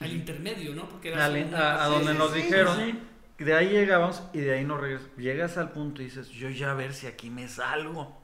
[0.00, 0.88] Al intermedio, ¿no?
[0.88, 3.44] Porque era al- a, a donde de- nos sí, dijeron, sí.
[3.44, 5.08] de ahí llegamos y de ahí no regresas.
[5.16, 8.16] Llegas al punto y dices, yo ya a ver si aquí me salgo.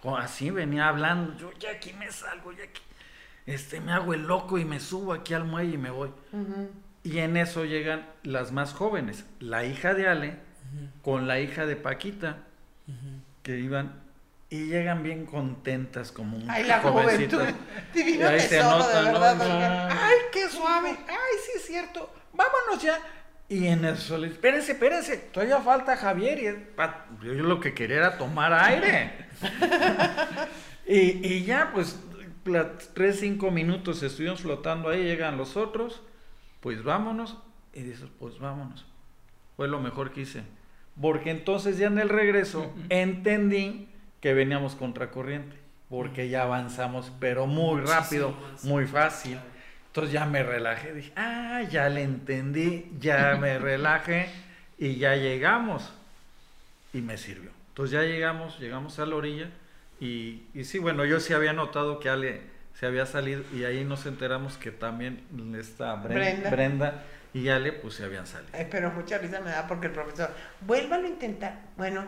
[0.00, 2.82] Como así venía hablando, yo ya aquí me salgo, ya aquí.
[3.46, 6.10] Este, me hago el loco y me subo aquí al muelle y me voy.
[7.02, 10.36] Y en eso llegan las más jóvenes, la hija de Ale
[11.02, 12.38] con la hija de Paquita,
[13.42, 13.94] que iban
[14.50, 17.42] y llegan bien contentas como un Ay, la juventud.
[17.94, 19.20] Divino tesoro, de ¿no?
[19.20, 19.40] verdad.
[19.40, 19.88] oigan.
[19.90, 20.90] Ay, qué suave.
[21.06, 22.10] Ay, sí es cierto.
[22.32, 22.98] Vámonos ya.
[23.50, 25.16] Y en eso le espérense, espérense.
[25.16, 26.38] Todavía falta Javier.
[26.38, 29.12] Y yo lo que quería era tomar aire.
[30.86, 31.98] y, y ya, pues,
[32.94, 35.02] tres, cinco minutos estuvimos flotando ahí.
[35.02, 36.02] Llegan los otros.
[36.60, 37.36] Pues vámonos.
[37.74, 38.86] Y dices, pues vámonos.
[39.56, 40.42] Fue lo mejor que hice.
[41.00, 43.87] Porque entonces ya en el regreso entendí
[44.20, 45.56] que veníamos contracorriente.
[45.88, 49.38] Porque ya avanzamos, pero muy rápido, muy fácil.
[49.86, 54.28] Entonces ya me relajé, dije, ah, ya le entendí, ya me relajé
[54.76, 55.90] y ya llegamos.
[56.92, 57.50] Y me sirvió.
[57.70, 59.48] Entonces ya llegamos, llegamos a la orilla
[59.98, 62.42] y, y sí, bueno, yo sí había notado que Ale
[62.74, 65.24] se había salido y ahí nos enteramos que también
[65.58, 66.50] está Bren- Brenda.
[66.50, 67.02] Brenda.
[67.34, 68.50] y Ale pues se habían salido.
[68.52, 71.60] Ay, pero mucha risa me da porque el profesor, vuélvalo a intentar.
[71.76, 72.04] Bueno,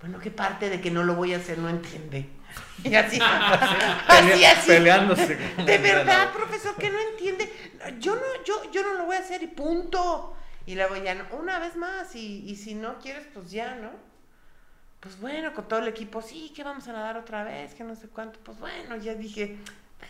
[0.00, 2.28] bueno, ¿qué parte de que no lo voy a hacer no entiende?
[2.84, 4.66] Y así, así, así.
[4.68, 5.36] Peleándose.
[5.36, 7.52] De verdad, profesor, que no entiende.
[7.98, 10.36] Yo no, yo, yo no lo voy a hacer y punto.
[10.64, 13.90] Y luego ya no, una vez más, y, y si no quieres, pues ya, ¿no?
[15.00, 17.94] Pues bueno, con todo el equipo, sí, que vamos a nadar otra vez, que no
[17.94, 18.38] sé cuánto.
[18.40, 19.56] Pues bueno, ya dije,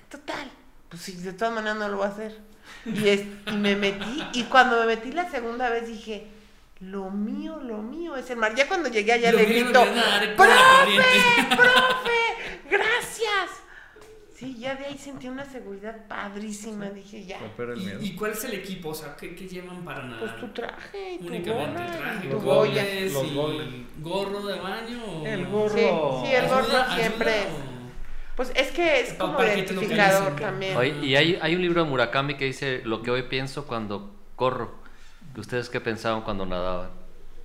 [0.08, 0.50] total,
[0.88, 2.38] pues sí, de todas maneras no lo voy a hacer.
[2.84, 6.26] Y, es, y me metí, y cuando me metí la segunda vez dije,
[6.80, 8.54] lo mío, lo mío es el mar.
[8.54, 10.36] Ya cuando llegué allá Lo le grito, ¡profe!
[10.36, 11.04] corriente".
[11.56, 12.70] ¡profe!
[12.70, 13.50] ¡Gracias!
[14.34, 16.86] Sí, ya de ahí sentí una seguridad padrísima.
[16.90, 17.40] Dije, ya.
[17.40, 18.00] Romper el miedo.
[18.00, 18.90] ¿Y, y cuál es el equipo?
[18.90, 20.20] O sea, ¿qué, qué llevan para nadar?
[20.20, 23.34] Pues tu traje y tu Únicamente gorra el traje, y tu los goles Los y
[23.34, 23.68] goles.
[23.98, 25.04] gorro de baño.
[25.04, 26.20] o- El gorro.
[26.22, 27.52] Sí, sí, el gorro ¿Ayuda- siempre ayuda es.
[27.52, 30.76] o- Pues es que es como identificador también.
[30.76, 34.14] Oye, y hay, hay un libro de Murakami que dice lo que hoy pienso cuando
[34.36, 34.86] corro.
[35.38, 36.90] ¿Ustedes qué pensaban cuando nadaban?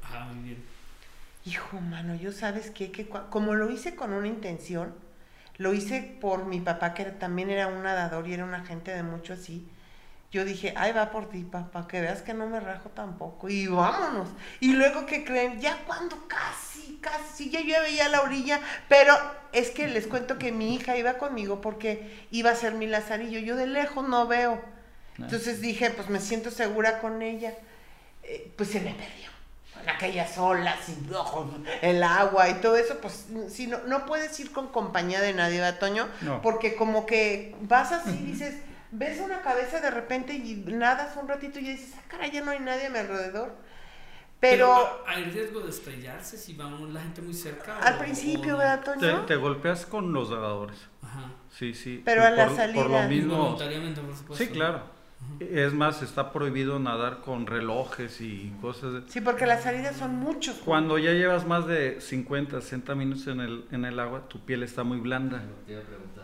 [0.01, 0.63] Ajá, muy bien.
[1.45, 2.91] Hijo, mano, yo sabes qué?
[2.91, 4.93] que como lo hice con una intención,
[5.57, 8.91] lo hice por mi papá, que era- también era un nadador y era una gente
[8.91, 9.67] de mucho así.
[10.31, 13.49] Yo dije, ay, va por ti, papá, que veas que no me rajo tampoco.
[13.49, 14.29] Y vámonos.
[14.59, 15.59] Y luego, que creen?
[15.61, 18.59] Ya cuando casi, casi, ya yo veía la orilla.
[18.89, 19.13] Pero
[19.51, 23.37] es que les cuento que mi hija iba conmigo porque iba a ser mi lazarillo.
[23.39, 24.59] Yo de lejos no veo.
[25.19, 27.53] Entonces dije, pues me siento segura con ella.
[28.23, 29.31] Eh, pues se me perdió.
[29.73, 31.47] Con aquellas olas y ojos,
[31.81, 35.59] el agua y todo eso, pues si no, no puedes ir con compañía de nadie,
[35.59, 36.07] ¿verdad, Toño?
[36.21, 36.41] No.
[36.41, 38.55] Porque como que vas así, dices,
[38.91, 42.51] ves una cabeza de repente y nadas un ratito y dices, ah, caray, ya no
[42.51, 43.55] hay nadie a mi alrededor.
[44.39, 47.77] Pero, ¿Hay riesgo de estrellarse si va la gente muy cerca?
[47.79, 49.25] al o- principio, o- ¿verdad, Te, Toño?
[49.25, 50.77] te golpeas con los nadadores.
[51.01, 51.31] Ajá.
[51.57, 52.01] Sí, sí.
[52.03, 52.81] Pero a la por, salida.
[52.81, 53.37] Por lo Y mismo.
[53.37, 54.43] Voluntariamente, por supuesto.
[54.45, 54.83] Sí, claro.
[55.39, 58.93] Es más, está prohibido nadar con relojes y cosas.
[58.93, 60.55] de- Sí, porque las salidas son muchos.
[60.57, 64.63] Cuando ya llevas más de 50, 60 minutos en el, en el agua, tu piel
[64.63, 65.43] está muy blanda.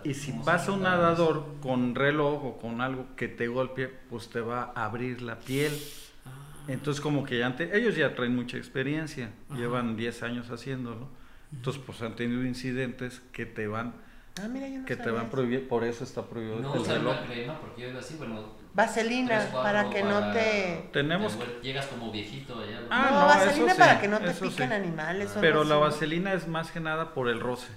[0.04, 4.40] Y si pasa un nadador con reloj o con algo que te golpee, pues te
[4.40, 5.74] va a abrir la piel.
[6.26, 6.30] Ah.
[6.70, 11.10] Entonces como que ya ante- ellos ya traen mucha experiencia, llevan 10 años haciéndolo.
[11.52, 13.94] Entonces pues han tenido incidentes que te van
[14.42, 17.18] Ah, mira, yo no que te van prohibir, por eso está prohibido No el reloj.
[17.18, 18.58] una crema porque yo digo así, bueno.
[18.74, 20.90] Vaselina, tres, cuatro para que no te...
[20.94, 22.82] Tenemos- te Llegas como viejito allá.
[22.90, 24.74] Ah, no, no, vaselina sí, para que no te piquen sí.
[24.74, 25.36] animales.
[25.42, 27.72] Pero la vaselina es más que nada por el roce.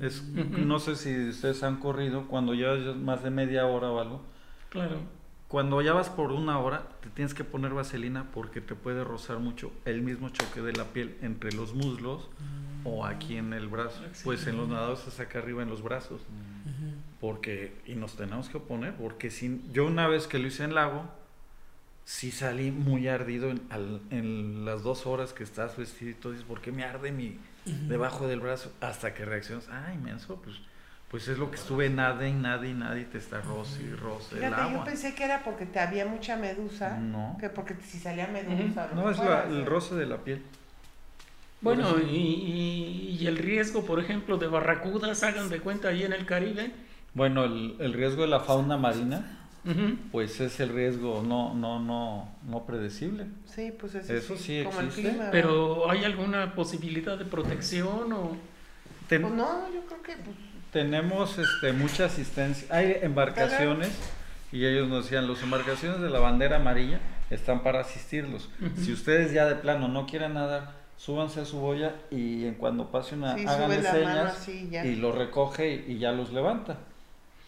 [0.00, 4.22] Es, No sé si ustedes han corrido, cuando llevas más de media hora o algo,
[4.68, 4.98] Claro.
[5.48, 9.40] Cuando ya vas por una hora, te tienes que poner vaselina porque te puede rozar
[9.40, 12.28] mucho el mismo choque de la piel entre los muslos
[12.84, 14.00] o aquí en el brazo.
[14.22, 16.20] Pues en los nadados es acá arriba en los brazos.
[17.20, 20.74] Porque, y nos tenemos que poner, porque si, yo una vez que lo hice en
[20.74, 21.04] lago,
[22.06, 26.32] sí salí muy ardido en, al- en las dos horas que estás vestido y todo,
[26.32, 28.72] dices, ¿por qué me arde mi debajo del brazo?
[28.80, 30.56] Hasta que reaccionas, ay, menso, pues,
[31.10, 33.92] pues es lo que estuve nada y nada y nada y te está roce y
[33.94, 36.96] roce el yo pensé que era porque te había mucha medusa.
[36.98, 37.36] No.
[37.38, 38.88] Que porque si salía medusa.
[38.88, 40.42] lo No, que es la- el roce de la piel.
[41.60, 46.14] Bueno, y, y- y el riesgo, por ejemplo, de barracudas, hagan de cuenta ahí en
[46.14, 46.72] el Caribe.
[47.14, 49.36] Bueno, el, el riesgo de la fauna marina,
[50.12, 53.26] pues es el riesgo no, no, no, no predecible.
[53.46, 55.32] Sí, pues eso, Eso sí como el existe, clima, ¿verdad?
[55.32, 58.36] Pero ¿hay alguna posibilidad de protección o...?
[59.08, 60.36] Ten- Pues no, yo creo que pues,
[60.72, 62.68] Tenemos este, mucha asistencia.
[62.74, 63.90] Hay embarcaciones
[64.52, 68.48] y ellos nos decían, las embarcaciones de la bandera amarilla están para asistirlos.
[68.76, 72.90] Si ustedes ya de plano no quieren nadar, súbanse a su boya y en cuando
[72.90, 74.48] pase una, Sí, mano señas
[74.86, 76.78] y lo recoge y, y ya los levanta.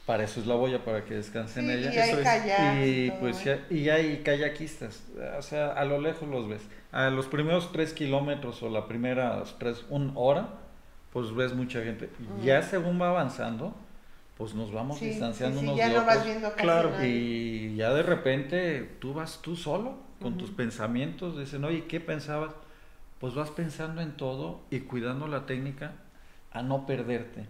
[0.07, 1.95] Para eso es la boya, para que descansen Sí, ella.
[1.95, 2.25] y hay Eso es.
[2.25, 5.05] kayaks y pues, ya- y hay kayakistas,
[5.39, 6.63] o sea, a lo lejos los ves.
[6.91, 10.49] A los primeros tres kilómetros o la primera tres, una hora,
[11.13, 12.11] pues ves mucha gente.
[12.43, 13.75] Ya según va avanzando,
[14.37, 16.27] pues nos vamos sí, distanciando sí, sí, unos ya de no vas otros.
[16.27, 17.09] viendo casi Claro, nadie.
[17.09, 22.53] Y ya de repente tú vas tú solo con tus pensamientos, dicen, oye, ¿qué pensabas?
[23.21, 25.93] Pues vas pensando en todo y cuidando la técnica
[26.51, 27.47] a no perderte,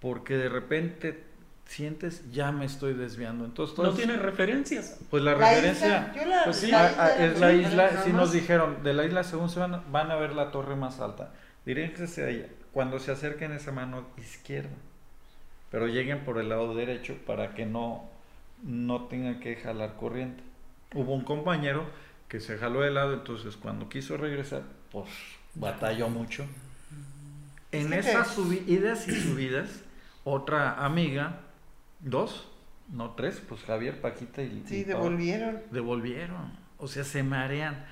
[0.00, 1.24] porque de repente
[1.70, 3.44] sientes, ya me estoy desviando.
[3.44, 4.98] Entonces, ¿No tiene referencias?
[5.08, 8.04] pues la, La referencia, isla, yo la- pues sí, la isla es la isla, nada
[8.04, 10.98] sí nos dijeron, de la isla según se van, van a ver la torre más
[10.98, 11.32] alta.
[11.64, 14.70] Diríjense a ella, cuando se acerquen esa mano izquierda,
[15.70, 18.04] pero lleguen por el lado derecho para que no,
[18.64, 20.42] no tengan que jalar corriente.
[20.92, 21.84] Hubo un compañero
[22.28, 25.08] que se jaló de lado, entonces cuando quiso regresar, pues
[25.54, 26.44] batalló mucho.
[27.70, 29.68] En esas subidas y subidas,
[30.24, 31.42] otra amiga,
[32.00, 32.48] dos,
[32.88, 35.60] no tres, pues Javier, Paquita y Sí, y devolvieron.
[35.70, 36.52] devolvieron.
[36.78, 37.84] O sea, se marean.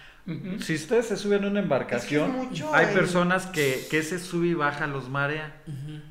[0.61, 3.99] Si ustedes se suben a una embarcación, Es que es mucho hay personas que, que
[3.99, 5.63] ese sube y baja los marea.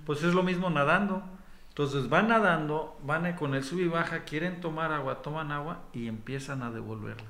[0.06, 1.24] Pues es lo mismo nadando.
[1.70, 6.08] Entonces van nadando, van con el sub y baja, quieren tomar agua, toman agua y
[6.08, 7.28] empiezan a devolverla.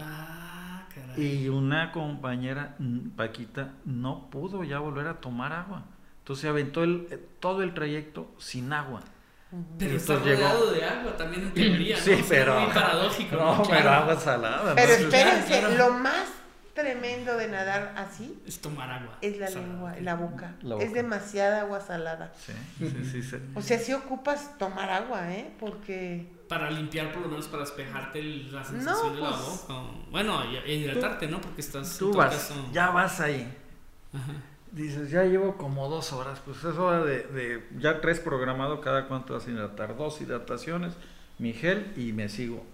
[0.00, 1.42] Ah, caray.
[1.44, 2.76] Y una compañera,
[3.16, 5.84] Paquita, no pudo ya volver a tomar agua.
[6.20, 9.02] Entonces se aventó el, eh, todo el trayecto sin agua.
[9.78, 12.02] Pero está llegó- rodeado de agua también en teoría, ¿no?
[12.02, 12.60] Sí, O sea, pero.
[12.60, 13.36] muy paradójico.
[13.36, 13.90] No, pero Claro.
[13.90, 14.74] agua salada.
[14.74, 14.94] Pero ¿no?
[15.04, 15.74] espérense, claro.
[15.76, 16.24] lo más
[16.74, 19.16] tremendo de nadar así Es tomar agua.
[19.20, 20.54] es la sea, lengua, la boca.
[20.62, 21.02] La Es boca.
[21.02, 22.32] demasiada agua salada.
[22.44, 23.36] Sí, sí, sí, sí.
[23.54, 25.52] O sea, si ocupas tomar agua, ¿eh?
[25.60, 29.40] Porque Para limpiar, por lo menos para despejarte el- la sensación No, de la pues,
[29.68, 29.74] boca.
[30.10, 31.40] Bueno, y, hidratarte, ¿no?
[31.40, 31.96] Porque estás.
[31.96, 33.56] Tú vas, caso- ya vas ahí.
[34.12, 34.32] Ajá.
[34.74, 39.06] Dices, ya llevo como dos horas, pues es hora de, de- ya tres programado cada
[39.06, 40.94] cuánto vas a hidratar, dos hidrataciones,
[41.38, 42.64] mi gel y me sigo.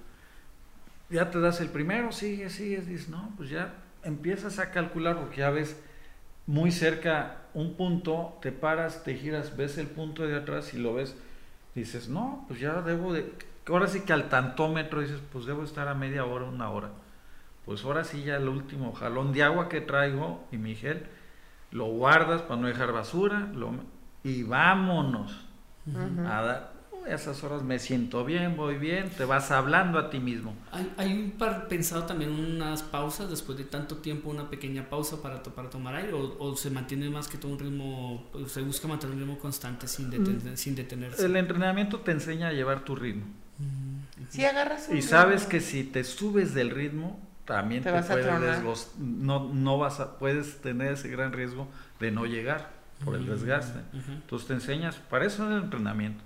[1.08, 5.38] Ya te das el primero, sigues, sigues, dices, no, pues ya empiezas a calcular porque
[5.38, 5.76] ya ves
[6.46, 10.94] muy cerca un punto, te paras, te giras, ves el punto de atrás y lo
[10.94, 11.16] ves,
[11.74, 13.32] dices, no, pues ya debo de,
[13.68, 16.90] ahora sí que al tantómetro dices, pues debo estar a media hora, una hora.
[17.66, 21.06] Pues ahora sí ya el último jalón de agua que traigo y mi gel,
[21.72, 23.72] lo guardas para no dejar basura lo-
[24.24, 25.32] y vámonos
[26.26, 26.80] a dar.
[26.92, 30.54] "Uy, a esas horas me siento bien, voy bien, te vas hablando a ti mismo.
[30.70, 35.22] Hay, hay un par pensado también unas pausas después de tanto tiempo, una pequeña pausa
[35.22, 38.46] para, to- para tomar aire o, o se mantiene más que todo un ritmo, o
[38.46, 41.24] se busca mantener un ritmo constante sin, deten- sin detenerse.
[41.24, 43.24] El entrenamiento te enseña a llevar tu ritmo.
[44.28, 47.18] si agarras un Y sabes ritmo, que si te subes del ritmo,
[47.54, 52.24] también Te te, puedes no, no vas a, puedes tener ese gran riesgo de no
[52.26, 52.70] llegar
[53.04, 53.80] por el desgaste.
[53.96, 54.12] Ujú.
[54.12, 56.22] Entonces te enseñas, para eso es el entrenamiento.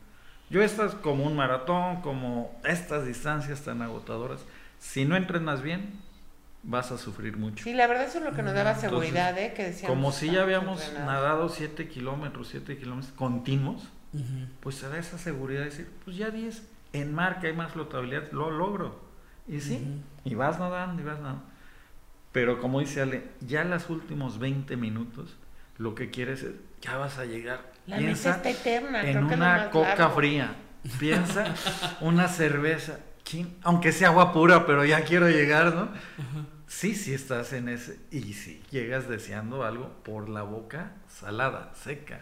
[0.51, 4.41] Yo estas como un maratón, como estas distancias tan agotadoras,
[4.79, 5.99] si no entrenas bien,
[6.63, 7.65] vas a sufrir mucho.
[7.65, 9.55] Sí, la verdad eso es lo que nos daba Entonces, seguridad, ¿eh?
[9.55, 9.97] Que decíamos.
[9.97, 11.13] Como si ya "Estamos habíamos entrenados".
[11.15, 13.83] nadado 7 kilómetros, 7 kilómetros continuos,
[14.61, 17.73] pues te da esa seguridad de decir, pues ya 10, en mar que hay más
[17.73, 19.03] flotabilidad, lo logro.
[19.47, 21.45] Y sí, y vas nadando, y vas nadando.
[22.33, 25.37] Pero como dice Ale, ya los últimos 20 minutos,
[25.79, 27.73] lo que quieres es, ya vas a llegar.
[27.87, 30.17] La mesa está eterna, en creo que una coca largo.
[30.17, 30.57] fría.
[30.99, 31.55] Piensa
[32.01, 32.99] una cerveza,
[33.63, 35.89] aunque sea agua pura, pero ya quiero llegar, ¿no?
[36.67, 37.99] Sí, sí estás en ese.
[38.11, 42.21] Y sí, llegas deseando algo por la boca salada, seca.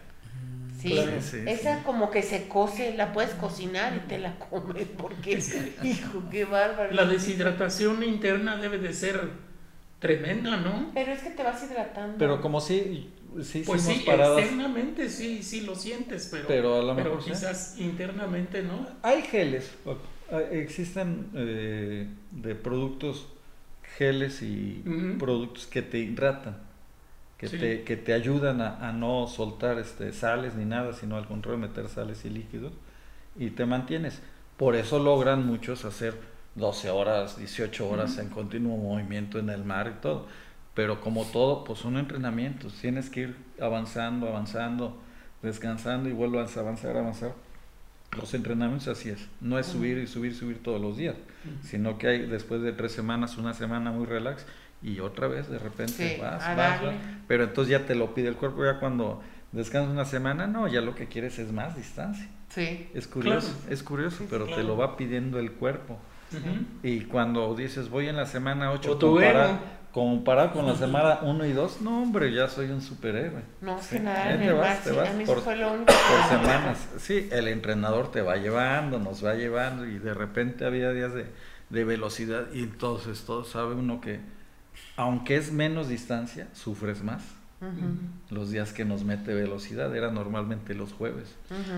[0.79, 1.21] Sí, Claro.
[1.21, 5.41] Sí, sí, esa como que se cose, la puedes cocinar y te la comes, porque,
[5.83, 6.91] hijo, qué bárbaro.
[6.93, 9.29] La deshidratación interna debe de ser
[9.99, 10.91] tremenda, ¿no?
[10.93, 12.17] Pero es que te vas hidratando.
[12.17, 13.09] Pero como sí,
[13.41, 14.39] sí Pues sí, paradas.
[14.39, 18.85] externamente sí, sí lo sientes, pero, Pero a lo mejor quizás internamente no.
[19.01, 19.71] Hay geles,
[20.51, 23.27] existen eh, de productos
[23.97, 24.83] geles y
[25.19, 26.57] productos que te hidratan,
[27.43, 27.57] que, Sí.
[27.57, 31.59] te, que te ayudan a, a no soltar este, sales ni nada, sino al contrario
[31.59, 32.73] meter sales y líquidos
[33.37, 34.21] y te mantienes.
[34.57, 36.15] Por eso logran muchos hacer
[36.55, 40.27] 12 horas, 18 horas en continuo movimiento en el mar y todo.
[40.75, 44.97] Pero como todo, pues son entrenamientos, tienes que ir avanzando, avanzando,
[45.41, 47.33] descansando y vuelvas a avanzar, avanzar.
[48.17, 51.15] Los entrenamientos así es, no es subir y subir, subir todos los días,
[51.63, 54.45] sino que hay después de tres semanas, una semana muy relax
[54.83, 56.93] y otra vez de repente Sí, vas, vas, vas.
[57.27, 60.81] pero entonces ya te lo pide el cuerpo, ya cuando descansas una semana, no, ya
[60.81, 62.27] lo que quieres es más distancia.
[62.49, 62.89] Sí.
[62.93, 63.73] Es curioso, Claro.
[63.73, 64.67] es curioso, Sí, pero te claro.
[64.69, 65.97] lo va pidiendo el cuerpo.
[66.81, 69.59] Y cuando dices voy en la semana 8 O tu ego.
[69.91, 73.43] comparado con la semana 1 y 2, no hombre, ya soy un superhéroe.
[73.61, 75.53] No, Sí, nada, te vas, te vas por- por
[76.29, 76.89] semanas.
[76.97, 81.27] Sí, el entrenador te va llevando, nos va llevando y de repente había días de,
[81.69, 84.19] de velocidad y entonces todo sabe uno que
[84.95, 87.23] aunque es menos distancia, sufres más.
[88.29, 91.33] Los días que nos mete velocidad era normalmente los jueves.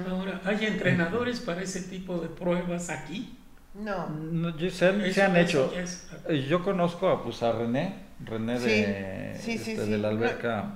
[0.09, 3.37] Ahora, ¿hay entrenadores para ese tipo de pruebas aquí?
[3.75, 4.07] No.
[4.09, 5.71] No, yo- se han, se hecho.
[5.77, 9.91] es- Eh, Yo conozco a, pues, a René, René de, Sí, sí, sí, este, sí.
[9.91, 10.73] de la alberca,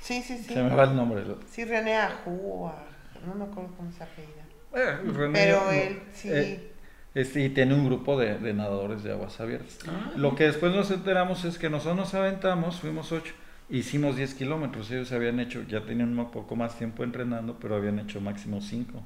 [0.00, 0.54] Sí, sí, sí.
[0.54, 1.22] se me va el nombre.
[1.48, 2.82] Sí, René Ajú, a-
[3.26, 4.42] no me acuerdo cómo se apellida.
[4.74, 6.28] Eh, René, Pero no, él sí.
[6.32, 6.69] eh,
[7.14, 9.78] este, y tiene un grupo de, de nadadores de aguas abiertas.
[9.88, 13.34] Ah, Lo que después nos enteramos es que nosotros nos aventamos, fuimos ocho,
[13.68, 17.98] hicimos 10 kilómetros, ellos habían hecho, ya tenían un poco más tiempo entrenando, pero habían
[17.98, 19.02] hecho máximo 5.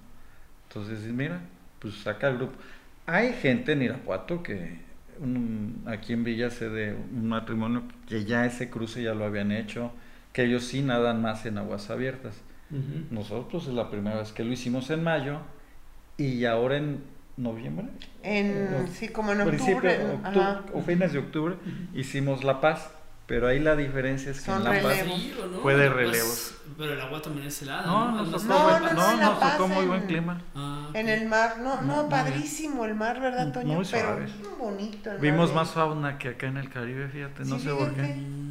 [0.68, 1.41] Entonces, mira,
[1.79, 2.55] pues saca el grupo.
[3.07, 4.79] Hay gente en Irapuato que,
[5.20, 9.53] un- aquí en Villa sé de un matrimonio que ya ese cruce ya lo habían
[9.53, 9.93] hecho,
[10.33, 12.41] que ellos sí nadan más en aguas abiertas.
[12.70, 13.05] ujú.
[13.11, 15.41] Nosotros es la primera vez que lo hicimos en mayo
[16.16, 17.03] y ahora en
[17.37, 17.87] noviembre.
[18.22, 19.91] En, sí, como en Principio,
[20.22, 20.72] octubre.
[20.72, 21.57] o fines de octubre
[21.95, 22.91] hicimos La Paz,
[23.26, 25.61] pero ahí la diferencia es que Son en La Paz ¿no?
[25.61, 26.55] Fue de Pues, relevos.
[26.78, 27.87] pero el agua también es helada.
[27.87, 30.43] no, No, nos tocó, No, no, no, nos tocó muy en- buen clima.
[30.55, 33.74] Ah, En el mar, no, no, padrísimo el mar, ¿verdad, Toño?
[33.74, 34.16] Muy Pero
[34.59, 37.64] bonito el mar Vimos de- más fauna que acá en el Caribe, fíjate, no Sí,
[37.64, 38.03] sé por qué.
[38.03, 38.45] Mm,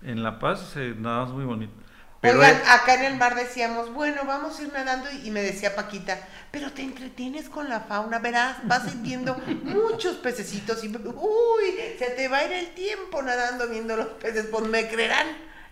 [0.00, 1.72] En La Paz se nada más muy bonito.
[2.20, 5.76] Pero Oigan, acá en el mar decíamos, bueno, vamos a ir nadando y me decía
[5.76, 6.18] Paquita,
[6.50, 12.26] pero te entretienes con la fauna, verás, vas viendo muchos pececitos y uy, se te
[12.26, 15.28] va a ir el tiempo nadando viendo los peces, pues me creerán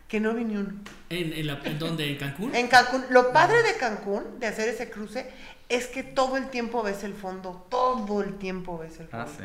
[0.06, 0.72] que no vi ni uno.
[1.10, 2.08] ¿En, en, la, ¿En dónde?
[2.08, 2.54] ¿En Cancún?
[2.54, 5.28] En Cancún, lo padre de Cancún, de hacer ese cruce,
[5.68, 9.26] es que todo el tiempo ves el fondo, todo el tiempo ves el fondo.
[9.26, 9.44] ah, sí.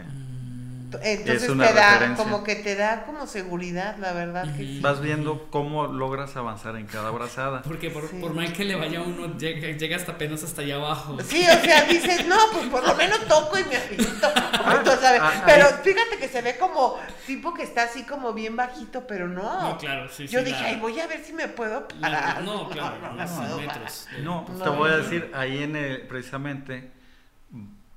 [1.01, 2.23] Entonces Es una te da, referencia.
[2.25, 4.79] como que te da como seguridad, la verdad que sí.
[4.81, 7.61] Vas viendo cómo logras avanzar en cada brazada.
[7.61, 8.17] Porque por, Sí.
[8.19, 11.17] por mal que le vaya uno, llega, llega hasta apenas hasta allá abajo.
[11.25, 13.77] Sí, o sea, dices, no, pues por lo menos toco y me
[14.57, 15.21] como tú sabes.
[15.23, 15.73] ah, pero ahí.
[15.83, 19.61] fíjate que se ve como tipo que está así como bien bajito, pero no.
[19.71, 20.33] No, claro, sí, sí.
[20.33, 22.43] Yo dije, la- ay, voy a ver si me puedo la- parar.
[22.43, 24.07] no, claro, no, unos no 100 puedo metros.
[24.23, 24.97] No, No, te voy a no.
[24.99, 26.91] decir, ahí en el- precisamente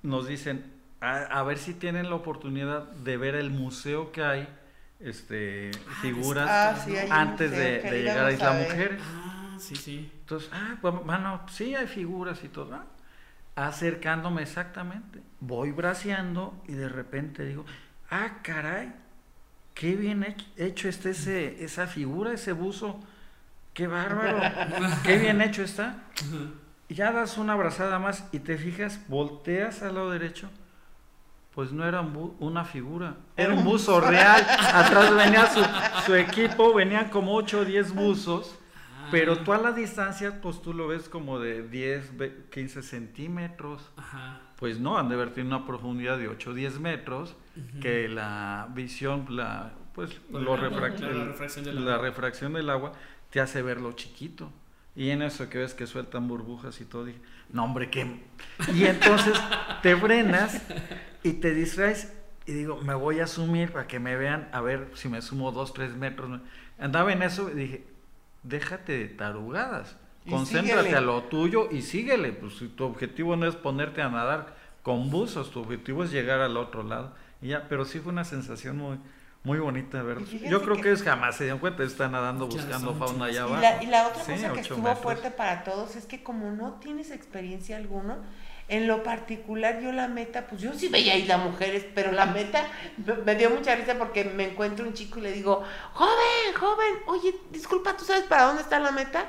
[0.02, 0.73] nos dicen,
[1.04, 4.48] a, a ver si tienen la oportunidad de ver el museo que hay,
[5.00, 8.62] este, figuras Ah, sí, hay un antes de, llegar a Isla a.
[8.62, 9.02] Mujeres.
[9.04, 10.10] Ah, sí, sí.
[10.20, 12.74] Entonces, ah, bueno, sí hay figuras y todo.
[12.74, 12.86] ah.
[13.56, 17.64] Acercándome exactamente, voy braceando y de repente digo,
[18.10, 18.92] ah, caray,
[19.74, 22.98] qué bien hecho, hecho está ese, esa figura, ese buzo,
[23.72, 24.40] qué bárbaro,
[25.04, 26.02] qué bien hecho está.
[26.88, 30.50] Y ya das una abrazada más y te fijas, volteas al lado derecho,
[31.54, 34.44] pues no era un bu- una figura, era un buzo real.
[34.48, 35.60] Atrás venía su,
[36.06, 38.56] su equipo, venían como 8 o 10 buzos.
[39.10, 43.90] Pero tú a la distancia, pues tú lo ves como de 10, ve- 15 centímetros.
[43.96, 44.40] Ajá.
[44.56, 47.36] Pues no, han de haber tenido una profundidad de 8 o 10 metros,
[47.80, 52.06] que la visión, la, pues lo refrac- la refracción del la agua.
[52.08, 52.92] refracción del agua
[53.30, 54.50] te hace verlo chiquito.
[54.96, 57.20] Y en eso que ves que sueltan burbujas y todo, dije,
[57.54, 58.20] no hombre, ¿qué?
[58.74, 59.40] Y entonces
[59.82, 60.60] te frenas
[61.22, 62.12] y te distraes
[62.46, 65.50] y digo, me voy a sumir para que me vean, a ver si me sumo
[65.52, 66.40] 2, 3 metros.
[66.78, 67.86] Andaba en eso y dije,
[68.42, 69.96] déjate de tarugadas,
[70.26, 70.96] Y concéntrate síguele.
[70.98, 72.32] a lo tuyo y síguele.
[72.32, 76.40] Pues si tu objetivo no es ponerte a nadar con buzos, tu objetivo es llegar
[76.40, 77.14] al otro lado.
[77.40, 78.98] Y ya, pero sí fue una sensación muy,
[79.44, 80.20] muy bonita de ver.
[80.22, 83.26] Y fíjense Yo creo que- que, es jamás se dieron cuenta, están nadando buscando fauna
[83.26, 83.60] allá Y abajo.
[83.62, 85.00] la, y la otra Sí, cosa que estuvo metros.
[85.02, 88.16] fuerte para todos es que como no tienes experiencia alguna,
[88.68, 92.24] en lo particular yo la meta, pues yo sí veía ahí las mujeres, pero la
[92.24, 92.66] meta
[92.96, 96.94] me, me dio mucha risa porque me encuentro un chico y le digo, joven, joven,
[97.06, 99.26] oye, disculpa, ¿tú sabes para dónde está la meta?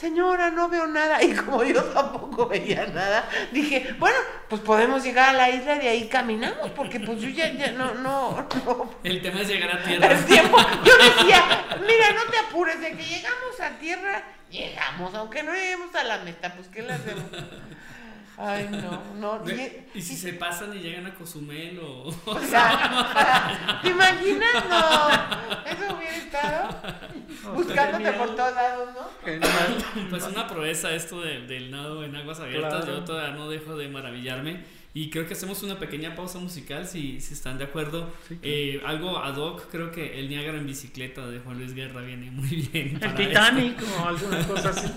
[0.00, 1.22] Señora, no veo nada.
[1.22, 4.16] Y como yo tampoco veía nada, dije, bueno,
[4.48, 7.72] pues podemos llegar a la isla y de ahí caminamos, porque pues yo ya, ya
[7.72, 10.06] no, no, no, El tema es llegar a tierra.
[10.10, 10.56] el tiempo.
[10.84, 15.94] Yo decía, mira, no te apures, de que llegamos a tierra, llegamos, aunque no lleguemos
[15.94, 17.24] a la meta, pues ¿qué le hacemos?
[18.42, 19.02] Ay, no,
[19.44, 19.50] no.
[19.50, 22.04] Y- Y si se pasan y llegan a Cozumel o...
[22.26, 24.64] o sea, ¿te imaginas?
[24.68, 25.08] No,
[25.70, 26.76] eso hubiera estado
[27.54, 29.08] buscándote por todos lados, ¿no?
[29.24, 29.84] Genial.
[30.08, 32.98] Pues una proeza esto de- del nado en aguas abiertas, Claro.
[33.00, 34.64] yo todavía no dejo de maravillarme
[34.94, 38.10] y creo que hacemos una pequeña pausa musical si, si están de acuerdo.
[38.42, 42.30] Eh, algo ad hoc, creo que el Niágara en bicicleta de Juan Luis Guerra viene
[42.30, 42.94] muy bien.
[42.94, 44.88] El para Titanic o alguna cosa así.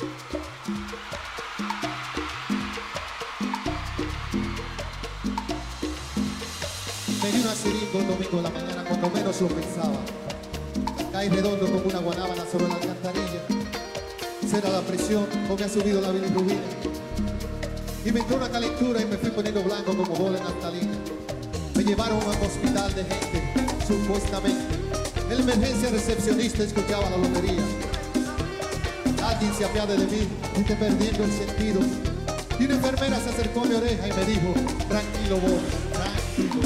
[0.00, 0.08] Me
[7.40, 9.98] una siringa un domingo de la mañana cuando menos lo pensaba.
[11.12, 13.42] Caí redondo como una guanábana sobre la alcantarilla.
[14.48, 16.60] Será la presión o me ha subido la bilirrubina.
[18.04, 20.92] Y me entró una calentura y me fui poniendo blanco como bola en naftalina.
[21.76, 24.74] Me llevaron a un hospital de gente, supuestamente.
[25.30, 27.62] En emergencia recepcionista escuchaba la lotería.
[29.42, 31.80] Alguien se apiade de mí, estoy perdiendo el sentido.
[32.60, 34.54] Y una enfermera se acercó a mi oreja y me dijo,
[34.88, 35.60] tranquilo vos,
[35.92, 36.62] tranquilo.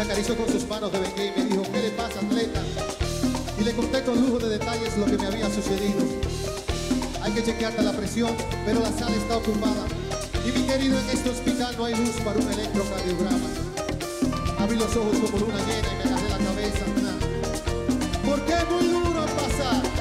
[0.00, 2.60] Acarició con sus manos de bengue y me dijo, ¿qué le pasa, atleta?
[3.60, 6.33] Y le conté con lujo de detalles lo que me había sucedido.
[7.34, 8.30] Que chequearte la presión,
[8.64, 9.86] pero la sala está ocupada.
[10.46, 13.48] Y mi querido, en este hospital no hay luz para un electrocardiograma.
[14.60, 16.84] Abrí los ojos como luna llena y me agarré la cabeza.
[18.24, 19.93] Porque muy duro pasar.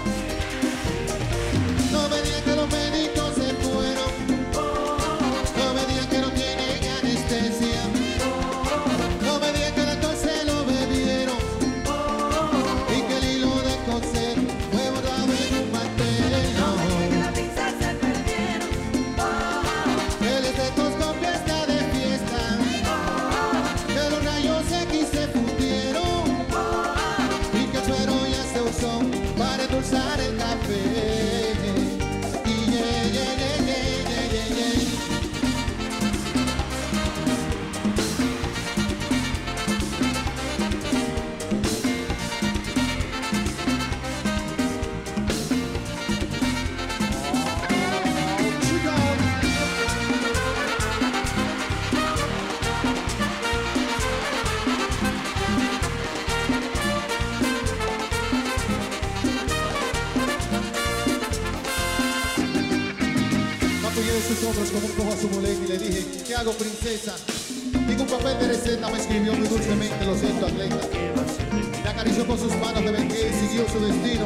[73.62, 74.26] Su destino.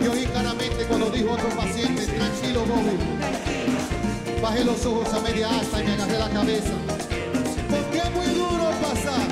[0.00, 4.40] Y oí claramente cuando dijo a otro paciente, tranquilo, Bobby.
[4.40, 6.72] Bajé los ojos a media asta y me agarré la cabeza.
[7.70, 9.28] Porque es muy duro pasar.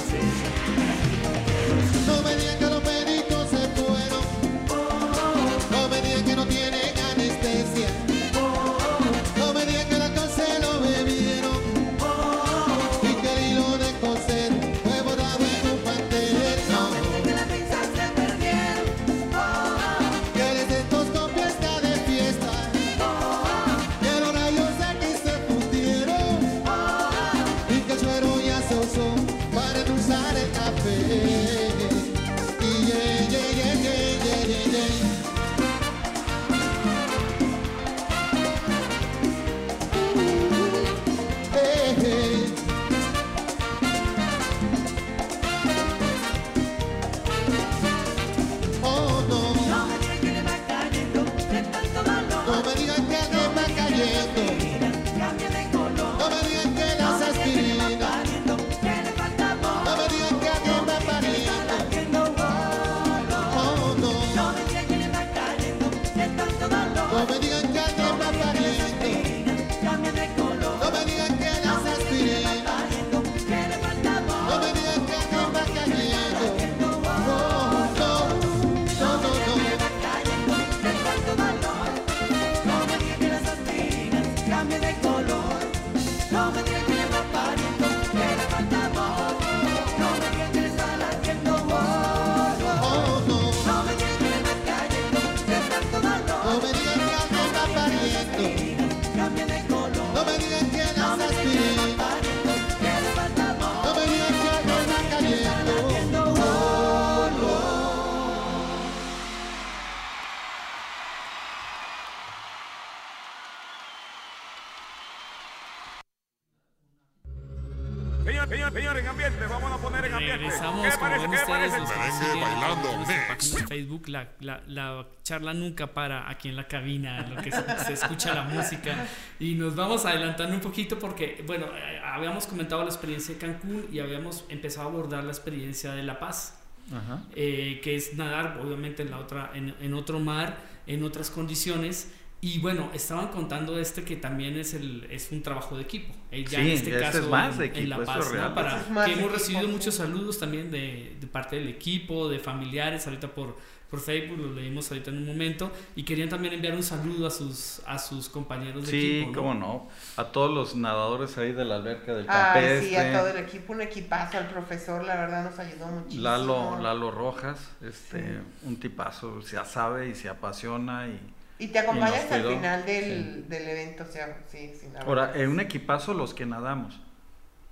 [124.10, 127.92] La, la, la charla nunca para aquí en la cabina, en lo que se, se
[127.94, 129.06] escucha la música.
[129.38, 133.86] Y nos vamos adelantando un poquito porque, bueno, eh, habíamos comentado la experiencia de Cancún
[133.92, 136.56] y habíamos empezado a abordar la experiencia de La Paz.
[136.92, 137.22] Ajá.
[137.36, 140.56] eh, que es nadar obviamente en la otra en, en otro mar
[140.88, 145.76] en otras condiciones y bueno estaban contando este que también es el es un trabajo
[145.76, 147.88] de equipo eh, ya Sí, en este este caso es más en- de en, equipo,
[147.90, 148.54] La Paz ¿no?
[148.56, 152.28] para es más que hemos equipo, recibido muchos saludos también de, de parte del equipo
[152.28, 153.56] de familiares ahorita por
[153.90, 157.30] por Facebook lo leímos ahorita en un momento y querían también enviar un saludo a
[157.30, 159.36] sus a sus compañeros de Sí, equipo ¿no?
[159.36, 159.88] cómo no.
[160.16, 162.88] A todos los nadadores ahí de la alberca del Ay, Campestre.
[162.88, 166.22] sí, a todo el equipo, un equipazo, al profesor, la verdad nos ayudó muchísimo.
[166.22, 168.38] Lalo, Lalo Rojas, este, Sí.
[168.64, 171.20] un tipazo, se sabe y se apasiona y
[171.58, 173.44] Y te acompaña hasta el final del, sí.
[173.48, 176.98] del evento, o sea, sí, sí, la Ahora, en un equipazo los que nadamos,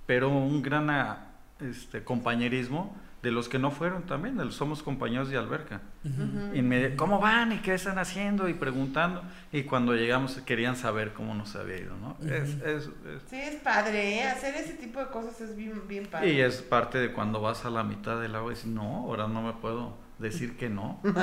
[0.05, 1.27] pero un gran ah,
[1.59, 5.81] este, compañerismo de los que no fueron también, de los somos compañeros de alberca.
[6.53, 8.47] Y me- ¿Cómo van y qué están haciendo?
[8.47, 9.21] Y preguntando.
[9.51, 12.15] Y cuando llegamos querían saber cómo nos había ido, ¿no?
[12.25, 12.89] Es- es- es-
[13.29, 14.23] Sí, es padre, ¿eh?
[14.23, 16.31] hacer ese tipo de cosas es bien, bien padre.
[16.31, 19.27] y es parte de cuando vas a la mitad del agua y dices, no, ahora
[19.27, 20.99] no me puedo decir que no.
[21.03, 21.13] ¿Cómo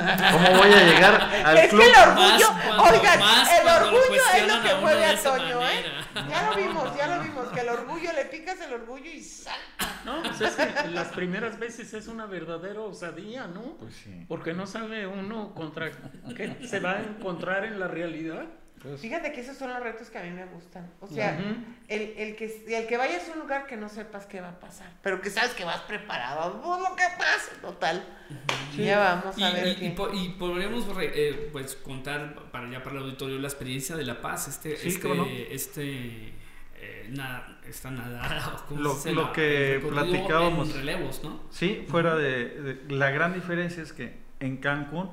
[0.57, 1.81] voy a llegar al es club?
[1.81, 3.19] que el orgullo, Más cuando- oigan,
[3.61, 5.85] el orgullo es lo que a mueve a Toño, ¿eh?
[6.29, 10.01] Ya lo vimos, ya lo vimos, que el orgullo, le picas el orgullo y salta.
[10.03, 13.77] No, pues es que las primeras veces es una verdadera osadía, ¿no?
[13.77, 14.25] Pues sí.
[14.27, 15.91] Porque no sabe uno contra
[16.35, 18.45] qué se va a encontrar en la realidad.
[18.81, 20.91] Pues, Fíjate que esos son los retos que a mí me gustan.
[21.01, 21.37] O sea,
[21.87, 24.59] el, el que, el que vayas a un lugar que no sepas qué va a
[24.59, 28.05] pasar, pero que sabes que vas preparado, pues lo que pase, total.
[28.77, 29.85] Ya vamos Y, a ver y- qué.
[29.85, 33.95] y po- y podríamos re- eh, pues contar para ya para el auditorio la experiencia
[33.95, 35.25] de La Paz, este, Sí, este, no.
[35.25, 36.33] este
[36.79, 40.69] eh, na- esta nadada, o ¿cómo Lo- se lo que platicábamos.
[40.69, 41.41] en relevos, ¿no?
[41.49, 45.09] Sí, fuera de, de- La gran diferencia es que en Cancún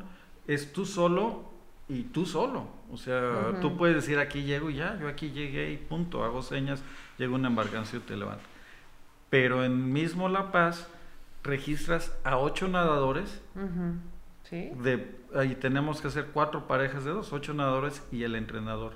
[0.46, 1.50] es tú solo
[1.88, 2.68] y tú solo.
[2.92, 6.42] O sea, tú puedes decir aquí llego y ya, yo aquí llegué y punto, hago
[6.42, 6.82] señas,
[7.18, 8.44] llego a una embarcación y te levanto.
[9.30, 10.86] Pero en mismo La Paz
[11.42, 13.94] registras a ocho nadadores, Ujú.
[14.44, 14.70] ¿Sí?
[14.82, 18.92] de, ahí tenemos que hacer cuatro parejas de dos, ocho nadadores y el entrenador.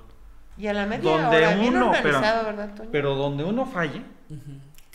[0.57, 2.89] Y a la media Donde hora, bien uno, pero- organizado, ¿verdad, Toño?
[2.91, 4.01] Pero donde uno falle,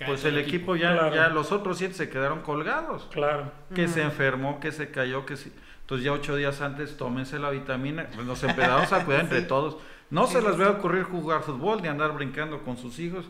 [0.06, 1.14] pues el equipo ya, Claro.
[1.14, 3.08] ya los otros siete se quedaron colgados.
[3.12, 3.50] Claro.
[3.74, 5.52] que se enfermó, que se cayó, que sí.
[5.84, 8.08] Entonces ya ocho días antes tómense la vitamina.
[8.14, 9.46] Pues nos empezamos a cuidar entre Sí.
[9.46, 9.76] todos.
[10.10, 13.26] No Sí, se les va a ocurrir jugar fútbol ni andar brincando con sus hijos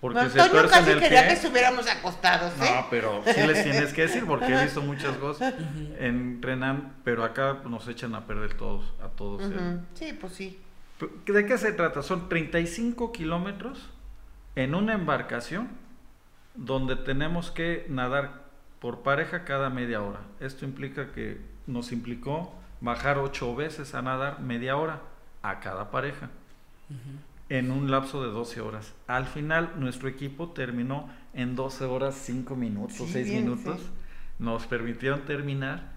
[0.00, 1.28] porque No, se tuercen casi el quería pie.
[1.28, 2.70] que estuviéramos acostados, ¿eh?
[2.76, 5.54] No, pero sí les tienes que decir porque he visto muchas cosas
[5.98, 9.42] entrenan, pero acá nos echan a perder todos, a todos.
[9.94, 10.60] Sí, pues sí.
[11.26, 12.02] ¿De qué se trata?
[12.02, 13.88] Son 35 kilómetros
[14.56, 15.68] en una embarcación
[16.54, 18.44] donde tenemos que nadar
[18.80, 20.20] por pareja cada media hora.
[20.40, 25.00] Esto implica que nos implicó bajar ocho veces a nadar media hora
[25.42, 26.30] a cada pareja
[27.48, 28.92] en un lapso de 12 horas.
[29.06, 33.80] Al final nuestro equipo terminó en 12 horas 5 minutos, Sí, 6 bien, minutos.
[33.80, 33.86] sí.
[34.38, 35.92] Nos permitieron terminar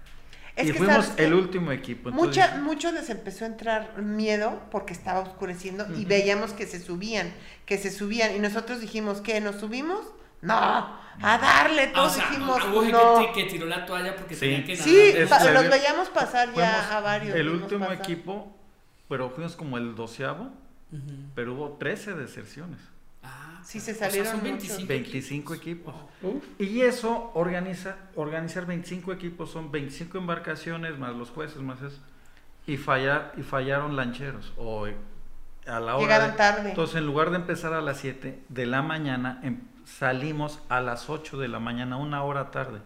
[0.56, 2.08] Es y que fuimos sabes el último equipo.
[2.10, 6.80] Entonces, Mucha, muchos les empezó a entrar miedo porque estaba oscureciendo y veíamos que se
[6.80, 7.32] subían,
[7.66, 8.34] que se subían.
[8.36, 9.40] Y nosotros dijimos, ¿qué?
[9.40, 10.00] ¿Nos subimos?
[10.40, 13.18] No, a darle, Ah, o todos sea, dijimos, hubo gente no.
[13.18, 14.40] que, que tiró la toalla porque Sí.
[14.40, 14.84] tenía que nadar.
[14.88, 17.34] Sí, Es- pa- se los veíamos pasar Fuimos ya a varios.
[17.36, 17.98] El último pasar.
[18.04, 18.56] equipo,
[19.08, 20.44] pero fuimos como el doceavo,
[20.92, 21.12] Ujú.
[21.34, 22.78] pero hubo 13 deserciones,
[23.20, 24.68] Ah, Sí, se o sea, salieron son muchos.
[24.68, 25.94] 25 25 equipos.
[26.22, 26.36] Wow.
[26.36, 31.98] Uf, Y eso, organiza, organizar 25 equipos, son 25 embarcaciones, más los jueces, más eso.
[32.66, 34.96] Y, fallar, y fallaron lancheros, o eh,
[35.66, 35.98] a la hora...
[36.04, 36.68] Llegaron de- tarde.
[36.70, 41.08] Entonces, en lugar de empezar a las 7 de la mañana, em- salimos a las
[41.10, 42.80] 8 de la mañana, una hora tarde.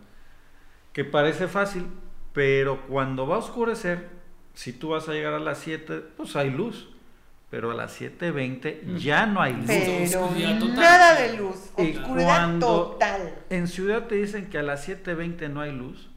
[0.93, 1.87] Que parece fácil,
[2.33, 4.09] pero cuando va a oscurecer,
[4.55, 6.89] si tú vas a llegar a las 7, pues hay luz.
[7.51, 9.67] Pero a las 7.20 ya no hay luz.
[9.67, 10.29] Pero
[10.59, 10.75] total.
[10.75, 13.35] nada de luz, Y oscuridad cuando- total.
[13.51, 16.09] En ciudad te dicen que a las 7.20 no hay luz,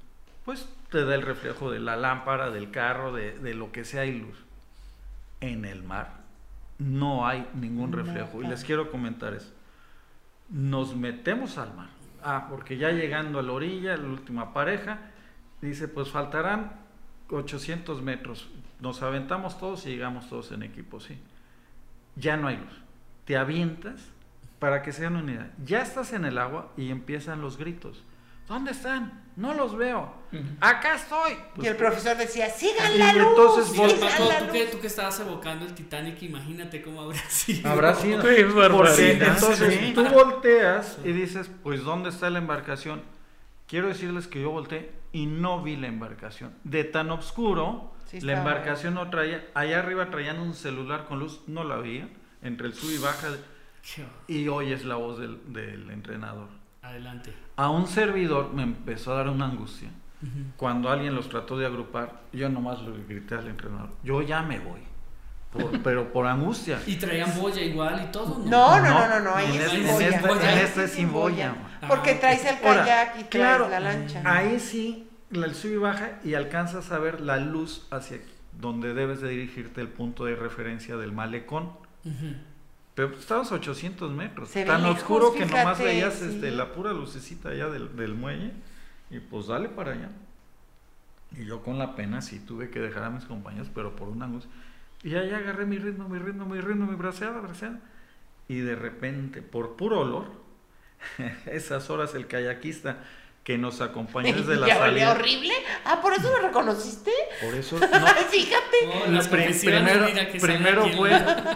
[0.46, 4.02] pues te da el reflejo de la lámpara, del carro, de, de lo que sea
[4.04, 4.38] hay luz.
[5.42, 6.14] En el mar
[6.78, 8.42] no hay ningún reflejo.
[8.42, 9.52] Y les quiero comentar eso.
[10.50, 11.90] Nos metemos al mar.
[12.24, 15.00] Ah, porque ya llegando a la orilla, la última pareja,
[15.62, 16.74] dice, pues faltarán
[17.30, 18.50] 800 metros.
[18.80, 21.18] Nos aventamos todos y llegamos todos en equipo, sí.
[22.16, 22.82] Ya no hay luz.
[23.26, 24.12] Te avientas
[24.60, 25.52] para que sea una unidad.
[25.64, 28.04] Ya estás en el agua y empiezan los gritos.
[28.48, 29.24] ¿Dónde están?
[29.36, 30.14] No los veo.
[30.62, 31.34] Acá estoy.
[31.62, 33.28] y el profesor decía, sigan y la luz.
[33.30, 34.72] entonces Sí, Paco, la tú, que, luz".
[34.72, 37.70] tú que estabas evocando el Titanic, imagínate cómo habrá sido.
[37.70, 38.22] Habrá sido.
[38.22, 39.92] Qué Porque entonces Sí.
[39.94, 43.02] tú volteas y dices, pues ¿dónde está la embarcación?
[43.68, 46.54] Quiero decirles que yo volteé y no vi la embarcación.
[46.64, 51.42] De tan oscuro, Sí, la embarcación no traía, allá arriba traían un celular con luz,
[51.48, 52.08] no la veía,
[52.44, 53.30] entre el sub y baja,
[54.28, 56.50] y oyes la voz del, del entrenador.
[56.86, 57.34] Adelante.
[57.58, 59.90] A un servidor me empezó a dar una angustia.
[60.58, 64.58] Cuando alguien los trató de agrupar, yo nomás le grité al entrenador, yo ya me
[64.60, 64.80] voy,
[65.54, 66.80] por- pero por angustia.
[66.88, 68.46] Y traían boya igual y todo, ¿no?
[68.46, 70.52] No, no, no, No, no, no, ahí en es este- sin en boya.
[70.52, 71.90] en es sin boya, man.
[71.90, 74.22] Porque Ah, traes el Ahora, kayak y traes claro, la lancha.
[74.26, 78.20] Ahí sí, la- el sub y baja y alcanzas a ver la luz hacia
[78.54, 81.66] donde debes de dirigirte el punto de referencia del malecón.
[82.04, 82.34] Ujú.
[82.96, 86.26] Pero estabas a 800 metros, Se tan lejos, oscuro que nomás fíjate, veías sí.
[86.26, 88.54] este, la pura lucecita allá del, del muelle
[89.12, 90.10] y pues dale para allá.
[91.38, 94.26] Y yo con la pena sí tuve que dejar a mis compañeros, pero por una
[94.26, 94.50] angustia.
[95.04, 97.82] Y ahí agarré mi ritmo, mi ritmo, mi ritmo, mi braceada, braceada.
[98.48, 100.32] Y de repente, por puro olor,
[101.46, 103.04] esas horas el kayakista
[103.46, 105.12] que nos acompañó desde la ¿Ya olía salida.
[105.12, 105.54] horrible?
[105.86, 107.12] Ah, ¿por eso lo reconociste?
[107.42, 108.78] Por eso, no, Fíjate.
[108.88, 109.30] Oh,
[109.62, 111.12] primero que primero fue,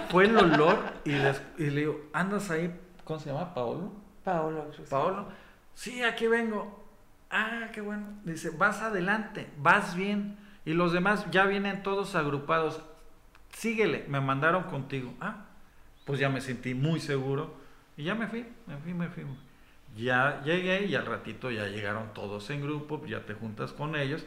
[0.09, 2.73] fue el olor y, des- y le digo, ¿andas ahí?
[3.03, 3.53] ¿Cómo se llama?
[3.53, 3.91] ¿Paolo?
[4.23, 4.71] Paolo.
[4.89, 5.27] Paolo,
[5.73, 6.87] sí, aquí vengo.
[7.31, 8.07] Ah, qué bueno.
[8.23, 10.37] Dice, vas adelante, vas bien.
[10.65, 12.81] Y los demás ya vienen todos agrupados.
[13.51, 15.13] Síguele, me mandaron contigo.
[15.19, 15.45] Ah,
[16.05, 17.55] pues ya me sentí muy seguro.
[17.97, 19.23] Y ya me fui, me fui, me fui.
[19.99, 24.23] Ya llegué y al ratito ya llegaron todos en grupo, ya te juntas con ellos.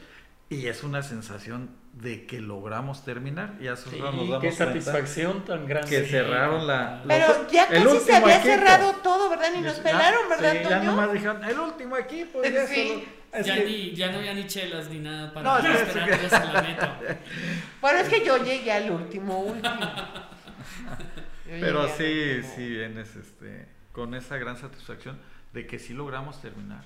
[0.49, 3.55] Y es una sensación de que logramos terminar.
[3.59, 5.89] Y a eso Sí, nos damos qué satisfacción tan grande.
[5.89, 7.03] que cerraron la...
[7.09, 8.55] Pero los- ya el casi se último había equipo.
[8.55, 9.47] cerrado todo, ¿verdad?
[9.55, 10.91] Ni nos Ya- pelaron, ¿verdad, sí, ya Toño?
[10.91, 12.41] nomás dijeron, el último equipo.
[12.68, 13.05] Sí.
[13.33, 15.83] es Ya, que- ni, ya no había ni chelas ni nada para No, no, sí,
[15.83, 16.87] esperar que se la meto.
[17.81, 19.75] Bueno, es que yo llegué al último, último.
[21.47, 25.18] Pero sí, sí vienes este, con esa gran satisfacción
[25.53, 26.84] de que sí logramos terminar.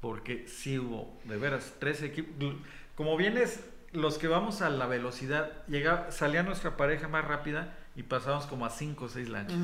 [0.00, 2.54] Porque sí hubo, de veras, tres equipos.
[2.94, 8.02] Como vienes, los que vamos a la velocidad, llega, salía nuestra pareja más rápida y
[8.04, 9.58] pasábamos como a cinco o seis lanchas.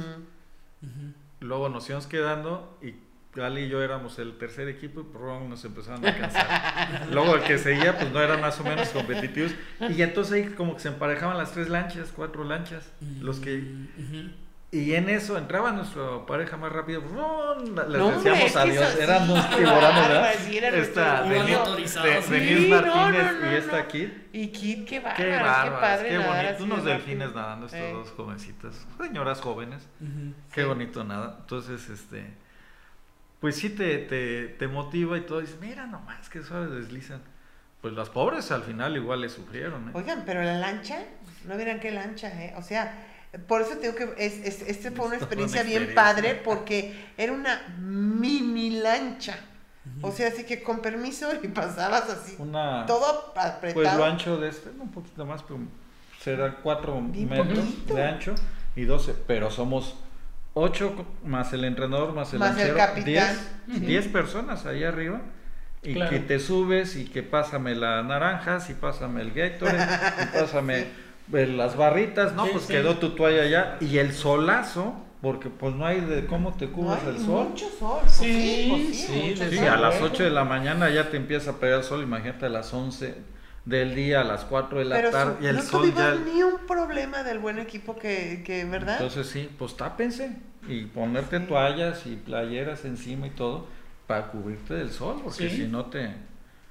[1.40, 2.94] Luego nos íbamos quedando y
[3.34, 7.08] Gali y yo éramos el tercer equipo y por nos empezaron a cansar.
[7.12, 10.74] luego el que seguía pues no eran más o menos competitivos y entonces ahí como
[10.74, 13.64] que se emparejaban las tres lanchas, cuatro lanchas, los que.
[14.80, 17.74] Y en eso entraba nuestra pareja más rápido, ¡rum!
[17.76, 18.98] les No, decíamos adiós, sí,
[19.50, 20.22] qué tiburones, ¿verdad?
[20.22, 21.22] bárbaro, sí, Esta
[21.58, 22.68] motorizados, de- sí.
[22.68, 23.78] No, Martínez no, no, y esta no.
[23.78, 24.12] aquí.
[24.32, 27.26] Y Kid, qué bárbaro, Qué qué, bárbaras, padre qué nadar bonito, así unos de delfines
[27.28, 27.42] rápido.
[27.42, 27.92] nadando estos Eh.
[27.92, 29.88] dos jovencitas, señoras jóvenes.
[30.00, 30.34] Ujú.
[30.52, 30.66] Qué Sí.
[30.66, 31.36] bonito nada.
[31.40, 32.34] Entonces, este,
[33.40, 35.40] pues sí te, te, te motiva y todo.
[35.40, 37.22] Dices, mira nomás que suave deslizan.
[37.80, 39.88] Pues las pobres al final igual le sufrieron.
[39.88, 39.92] ¿eh?
[39.92, 41.00] Oigan, pero la lancha,
[41.44, 42.54] no vieran qué lancha, ¿eh?
[42.56, 42.94] O sea,
[43.38, 47.32] por eso tengo que, es, es- este fue una experiencia una bien padre porque era
[47.32, 49.36] una mini lancha.
[50.00, 53.74] O sea, así que con permiso y pasabas así, Una, todo apretado.
[53.74, 55.58] pues lo ancho de este, un poquito más, pero
[56.22, 57.94] será 4 Bien metros poquito.
[57.94, 58.34] de ancho
[58.76, 59.14] y 12.
[59.26, 59.94] Pero somos
[60.54, 63.36] 8 más el entrenador, más el Más el lanchero, capitán.
[63.66, 65.20] 10, 10 personas ahí arriba.
[65.82, 66.10] Y Claro.
[66.12, 69.84] que te subes y que pásame las naranjas y pásame el Gatorade
[70.22, 70.86] y pásame
[71.30, 72.44] las barritas, ¿no?
[72.44, 72.72] Sí, pues sí.
[72.72, 76.72] quedó tu toalla allá y el solazo, porque pues no hay de cómo te No
[76.72, 77.48] cubres hay el sol.
[77.48, 78.00] mucho sol.
[78.02, 79.68] pues Sí, pues sí, mucho Sí, sol.
[79.68, 82.50] a las 8 de la mañana ya te empieza a pegar el sol, imagínate a
[82.50, 83.14] las 11
[83.64, 86.14] del día, a las 4 de la Pero tarde su- y el no sol ya...
[86.16, 88.96] ni un problema del buen equipo que, que ¿verdad?
[88.96, 90.36] Entonces sí, pues tápense
[90.68, 93.66] y ponerte toallas y playeras encima y todo
[94.06, 95.56] para cubrirte del sol, porque Sí.
[95.56, 96.10] si no te...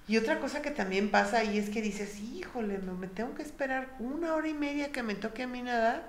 [0.08, 3.96] Y otra cosa que también pasa ahí es que dices, híjole, me, tengo que esperar
[4.00, 6.04] una hora y media que me toque a mí nadar.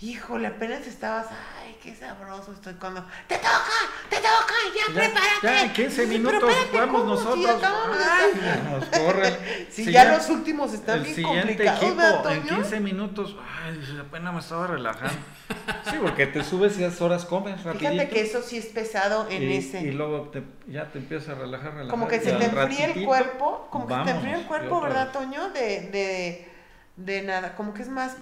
[0.00, 1.26] Híjole, apenas estabas,
[1.60, 3.64] ay, qué sabroso estoy cuando, te toca,
[4.08, 5.28] te toca, ya, Ya, prepárate.
[5.42, 7.16] ya en 15 Sí, minutos vamos ¿cómo?
[7.16, 7.62] Si nosotros.
[8.00, 9.38] Ay, estar- nos corren.
[9.70, 12.54] Si Si ya, los últimos están el bien siguiente complicados, equipo ¿verdad, en Toño?
[12.60, 15.18] 15 minutos, ay, apenas me estaba relajando.
[15.90, 17.90] Sí, porque te subes y a horas comes rapidito.
[17.90, 19.80] Fíjate que eso sí es pesado en y, ese.
[19.80, 21.90] y luego te- ya te empiezas a relajar, relajar.
[21.90, 25.10] como que se te enfría el cuerpo, como que se te enfría el cuerpo, ¿verdad.
[25.12, 25.48] Toño?
[25.50, 26.48] De, de,
[26.96, 28.16] de nada, como que es más,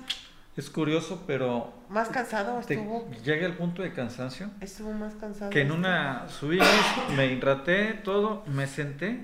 [0.56, 5.50] Es curioso, pero más cansado estuvo, llega el punto de cansancio estuvo más cansado.
[5.50, 5.78] que en este.
[5.78, 6.68] una subimos,
[7.14, 9.20] me hidraté todo, me senté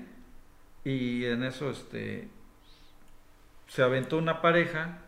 [0.85, 2.29] y en eso este
[3.67, 4.99] se aventó una pareja,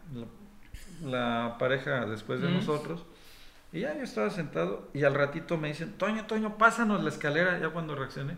[1.03, 2.53] la, la pareja después de Mm.
[2.55, 3.05] nosotros,
[3.71, 7.59] y ya yo estaba sentado y al ratito me dicen, Toño, Toño, pásanos la escalera,
[7.59, 8.33] ya cuando reaccioné,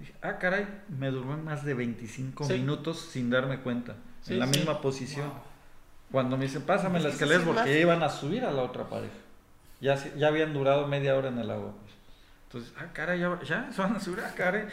[0.00, 2.54] Dije, ah, caray, me duró más de 25 Sí.
[2.54, 3.96] minutos sin darme cuenta.
[4.22, 4.58] Sí, en la sí.
[4.58, 5.28] misma posición.
[5.28, 5.36] Wow.
[6.10, 9.14] Cuando me dicen, pásame las escaleras porque ya iban a subir a la otra pareja.
[9.80, 11.72] Ya, ya habían durado media hora en el agua.
[11.80, 11.94] pues.
[12.46, 14.64] Entonces, ah, caray, ya, ya se van a subir, ah, caray.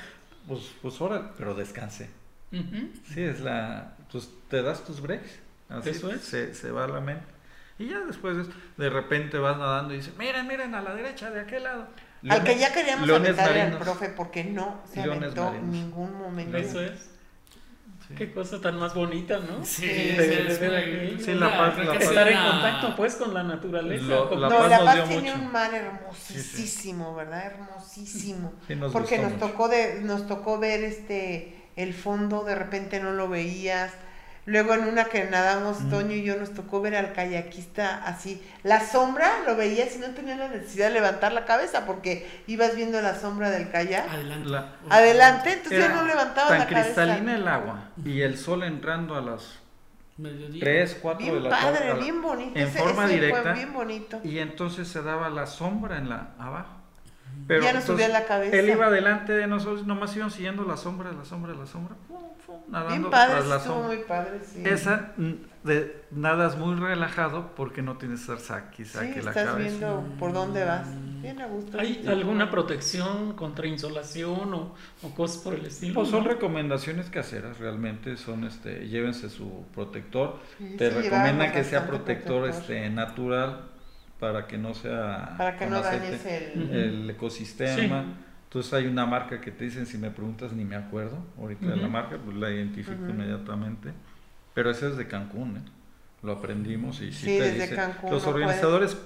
[0.48, 2.10] Pues, pues ahora, pero descansé.
[2.52, 2.90] Ujú.
[3.14, 3.94] Sí, es la.
[4.12, 5.40] Pues te das tus breaks.
[5.70, 6.22] Así Eso es.
[6.22, 7.26] Se, se va la mente.
[7.78, 11.30] Y ya después de, de repente vas nadando y dices, miren, miren, a la derecha,
[11.30, 11.88] de aquel lado.
[12.28, 15.70] Al que ya queríamos aventarle al profe porque no se Leones aventó marinos.
[15.72, 16.58] ningún momento.
[16.58, 17.12] Eso es.
[18.08, 18.16] Sí.
[18.16, 19.66] Qué cosa tan más bonita, ¿no?
[19.66, 24.06] Sí, Sí, de muy- la paz- la Estar en contacto pues con la naturaleza.
[24.06, 25.44] Lo- con- la no, Paz La Paz tiene mucho.
[25.44, 27.46] un mar hermosísimo, ¿verdad?
[27.48, 28.54] Hermosísimo.
[28.68, 29.48] Sí, nos Porque nos mucho.
[29.48, 33.92] tocó de, nos tocó ver este el fondo, de repente no lo veías.
[34.48, 35.90] Luego en una que nadamos Mm.
[35.90, 38.42] Toño y yo nos tocó ver al kayakista así.
[38.64, 42.74] La sombra lo veías y no tenías la necesidad de levantar la cabeza porque ibas
[42.76, 44.10] viendo la sombra del kayak.
[44.10, 44.50] Adelante.
[44.50, 46.86] La- Adelante, entonces ya no levantaba tan la cabeza.
[46.86, 49.60] cristalina el agua y el sol entrando a las
[50.18, 50.62] Mediodía.
[50.62, 51.72] 3, 4 de Bien la tarde.
[51.80, 52.58] padre, la- bien bonito.
[52.58, 53.52] En ese- forma ese directa.
[53.52, 54.22] bien bonito.
[54.24, 56.77] Y entonces se daba la sombra en la abajo.
[57.62, 58.56] Ya no entonces, subía la cabeza.
[58.58, 62.38] Él iba delante de nosotros, nomás iban siguiendo la sombra, la sombra, la sombra, pum,
[62.46, 63.88] pum, nadando Bien padre, tras la estuvo sombra.
[63.96, 64.62] muy padre, sí.
[64.66, 65.34] Esa mm,
[65.64, 69.70] de, nadas muy relajado porque no tienes que estar saque, Sí, saque la estás cabeza.
[69.70, 70.88] viendo por dónde vas.
[71.22, 71.80] Bien a gusto.
[71.80, 75.94] ¿Hay alguna protección contra insolación o, o cosas por el estilo?
[75.94, 76.30] Pues son no?
[76.30, 80.40] recomendaciones caseras, realmente son este, llévense su protector.
[80.58, 82.50] Sí, Te sí, recomiendan que sea protector, protector.
[82.50, 83.72] este natural
[84.20, 86.06] para que no sea Para que no aceite.
[86.06, 86.70] dañes el...
[86.76, 88.04] El ecosistema.
[88.04, 88.14] Sí.
[88.46, 91.76] Entonces hay una marca que te dicen, si me preguntas ni me acuerdo ahorita de
[91.78, 93.10] la marca, pues la identifico Ujú.
[93.12, 93.92] inmediatamente.
[94.54, 95.62] Pero ese es de Cancún, ¿eh?
[96.24, 97.76] lo aprendimos y sí, Sí, te desde dice.
[97.76, 98.98] Cancún Los no organizadores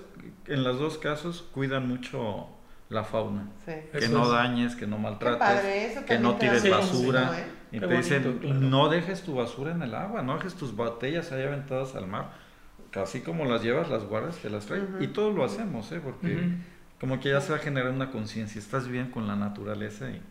[0.47, 2.47] en los dos casos cuidan mucho
[2.89, 3.47] la fauna.
[3.66, 3.74] Sí.
[3.91, 4.30] Que Eso no es.
[4.32, 7.32] dañes, que no maltrates, padre, eso que no tires basura.
[7.39, 7.43] ¿eh?
[7.74, 8.55] Y Qué te dicen, claro.
[8.59, 12.32] no dejes tu basura en el agua, no dejes tus botellas ahí aventadas al mar.
[12.95, 14.83] Así como las llevas, las guardas, te las traes.
[14.83, 15.03] Ujú.
[15.03, 16.01] Y todos lo hacemos, ¿eh?
[16.03, 16.45] Porque Ujú.
[16.99, 18.59] como que ya se va a generar una conciencia.
[18.59, 20.21] Estás bien con la naturaleza y,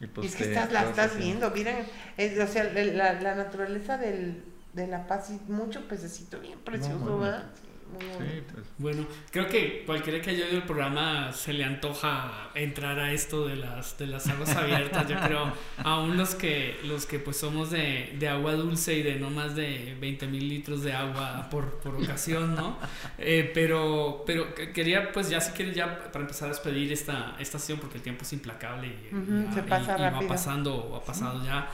[0.00, 1.50] y Y pues es que estás, la estás haciendo.
[1.50, 1.86] viendo, miren,
[2.16, 4.44] es- o sea, la, la naturaleza del,
[4.74, 7.44] de La Paz y mucho pececito bien precioso, muy ¿verdad?
[7.54, 8.66] Sí, muy Sí, pues.
[8.78, 13.46] Bueno, creo que cualquiera que haya oído el programa se le antoja entrar a esto
[13.46, 15.08] de las de las aguas abiertas.
[15.08, 19.16] Yo creo, aún los que los que pues somos de, de agua dulce y de
[19.16, 22.78] no más de 20 mil litros de agua por, por ocasión, ¿no?
[23.18, 27.36] Eh, pero pero que- quería pues ya si quieres ya para empezar a despedir esta
[27.38, 30.96] esta sesión porque el tiempo es implacable y, se pasa y- y va pasando o
[30.96, 31.68] ha pasado ya.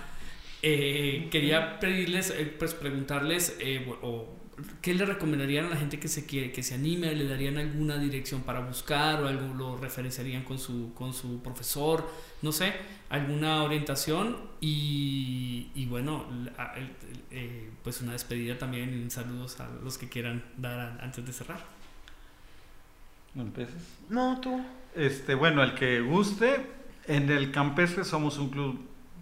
[0.60, 4.37] Eh, quería pedirles, eh, pues preguntarles, eh, o- o,
[4.82, 7.14] ¿qué le recomendarían a la gente que se quiere, que se anime?
[7.14, 12.08] ¿Le darían alguna dirección para buscar o algo lo referenciarían con su, con su profesor?
[12.42, 12.72] No sé,
[13.10, 19.58] alguna orientación y, y bueno, la- el- el- eh, pues una despedida también y saludos
[19.60, 21.60] a los que quieran dar a- antes de cerrar.
[23.34, 23.74] ¿No empiezas?
[24.08, 24.60] No, tú.
[24.94, 26.66] Este, bueno, el que guste,
[27.06, 28.80] en el campestre somos un club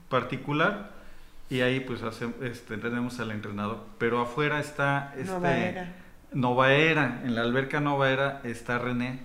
[0.08, 0.94] particular
[1.50, 3.84] y ahí pues hace- este, tenemos al entrenador.
[3.98, 5.94] Pero afuera está este, Era.
[6.32, 9.20] Novaera, en la alberca Novaera está René.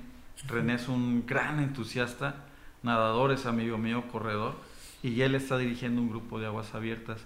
[0.48, 2.36] René es un gran entusiasta,
[2.84, 4.56] nadador, es amigo mío, corredor,
[5.04, 7.22] y él está dirigiendo un grupo de aguas abiertas.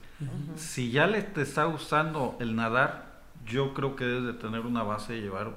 [0.55, 3.15] Si ya le te está gustando el nadar,
[3.45, 5.51] yo creo que debes de tener una base y llevar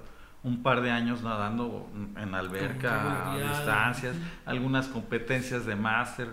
[0.45, 4.17] un par de años nadando en alberca, a distancias,
[4.47, 6.29] algunas competencias de máster,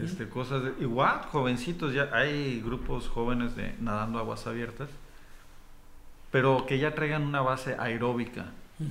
[0.00, 4.88] Este, cosas de, igual, jovencitos, ya hay grupos jóvenes de nadando aguas abiertas,
[6.30, 8.46] pero que ya traigan una base aeróbica,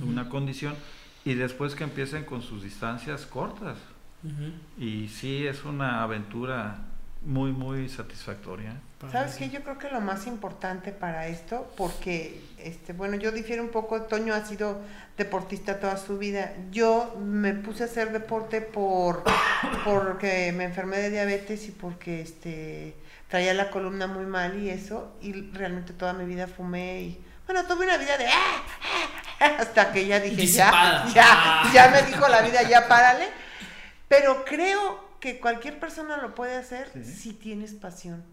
[0.06, 0.74] una condición,
[1.24, 3.78] y después que empiecen con sus distancias cortas.
[4.78, 6.78] Y sí, es una aventura
[7.24, 8.80] muy, muy satisfactoria.
[9.10, 9.50] ¿Sabes qué?
[9.50, 14.02] Yo creo que lo más importante para esto, porque, este, bueno, yo difiero un poco,
[14.02, 14.80] Toño ha sido
[15.16, 16.52] deportista toda su vida.
[16.70, 19.24] Yo me puse a hacer deporte por
[19.84, 22.96] porque me enfermé de diabetes y porque este
[23.28, 27.64] traía la columna muy mal y eso, y realmente toda mi vida fumé y bueno,
[27.66, 31.06] tuve una vida de "Ah, ah, ah", hasta que ya dije, Disipada.
[31.12, 33.26] ya, ya, ya me dijo la vida, ya párale.
[34.06, 37.04] Pero creo que cualquier persona lo puede hacer Sí.
[37.04, 38.24] si tienes pasión.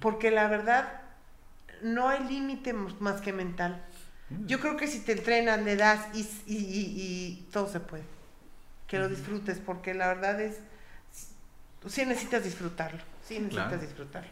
[0.00, 1.00] Porque la verdad,
[1.82, 3.82] no hay límite más que mental.
[4.46, 8.02] Yo creo que si te entrenas, le das y, y- y- y todo se puede.
[8.88, 10.58] Que lo disfrutes, porque la verdad es,
[11.86, 13.00] sí necesitas disfrutarlo.
[13.26, 13.80] Sí necesitas Claro.
[13.82, 14.30] disfrutarlo.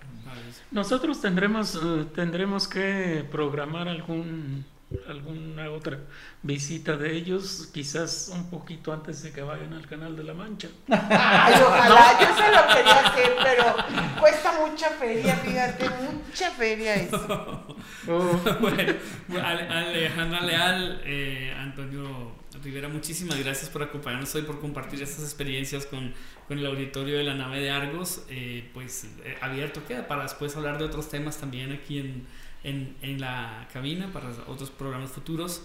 [0.73, 4.65] Nosotros tendremos, eh, tendremos que programar algún
[5.09, 5.99] alguna otra
[6.43, 10.69] visita de ellos, quizás un poquito antes de que vayan al Canal de la Mancha.
[10.89, 17.77] Ay, ojalá, yo se lo quería hacer, pero cuesta mucha feria, fíjate, mucha feria eso.
[18.61, 18.95] bueno,
[19.41, 22.33] Alejandra Leal, eh, Antonio
[22.63, 26.13] Rivera, muchísimas gracias por acompañarnos hoy, por compartir estas experiencias con,
[26.47, 28.25] con el auditorio de la nave de Argos.
[28.29, 32.27] Eh, pues eh, abierto queda para después hablar de otros temas también aquí en,
[32.65, 35.63] en, en la cabina para otros programas futuros.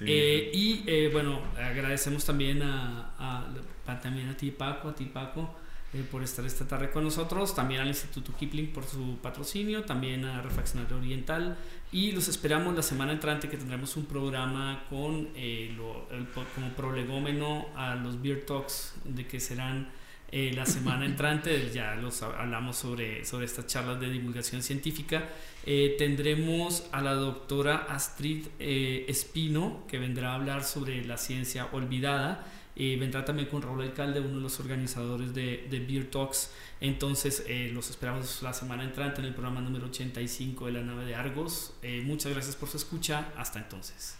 [0.00, 5.54] Eh, y eh, bueno, agradecemos también a, a, también a ti Paco, a ti Paco.
[5.92, 10.24] Eh, por estar esta tarde con nosotros, también al Instituto Kipling por su patrocinio, también
[10.24, 11.58] a Refaccionario Oriental
[11.90, 17.66] y los esperamos la semana entrante que tendremos un programa con lo, el, como prolegómeno
[17.74, 19.88] a los Beer Talks de que serán
[20.32, 25.28] eh, la semana entrante ya los hablamos sobre, sobre estas charlas de divulgación científica.
[25.66, 31.66] Eh, tendremos a la doctora Astrid eh, Espino, que vendrá a hablar sobre la ciencia
[31.72, 32.46] olvidada.
[32.76, 36.52] vendrá también con Raúl Alcalde, uno de los organizadores de, de Beer Talks.
[36.80, 41.14] Entonces, los esperamos la semana entrante en el programa número 85 de la nave de
[41.14, 41.74] Argos.
[42.04, 43.32] muchas gracias por su escucha.
[43.36, 44.16] Hasta entonces.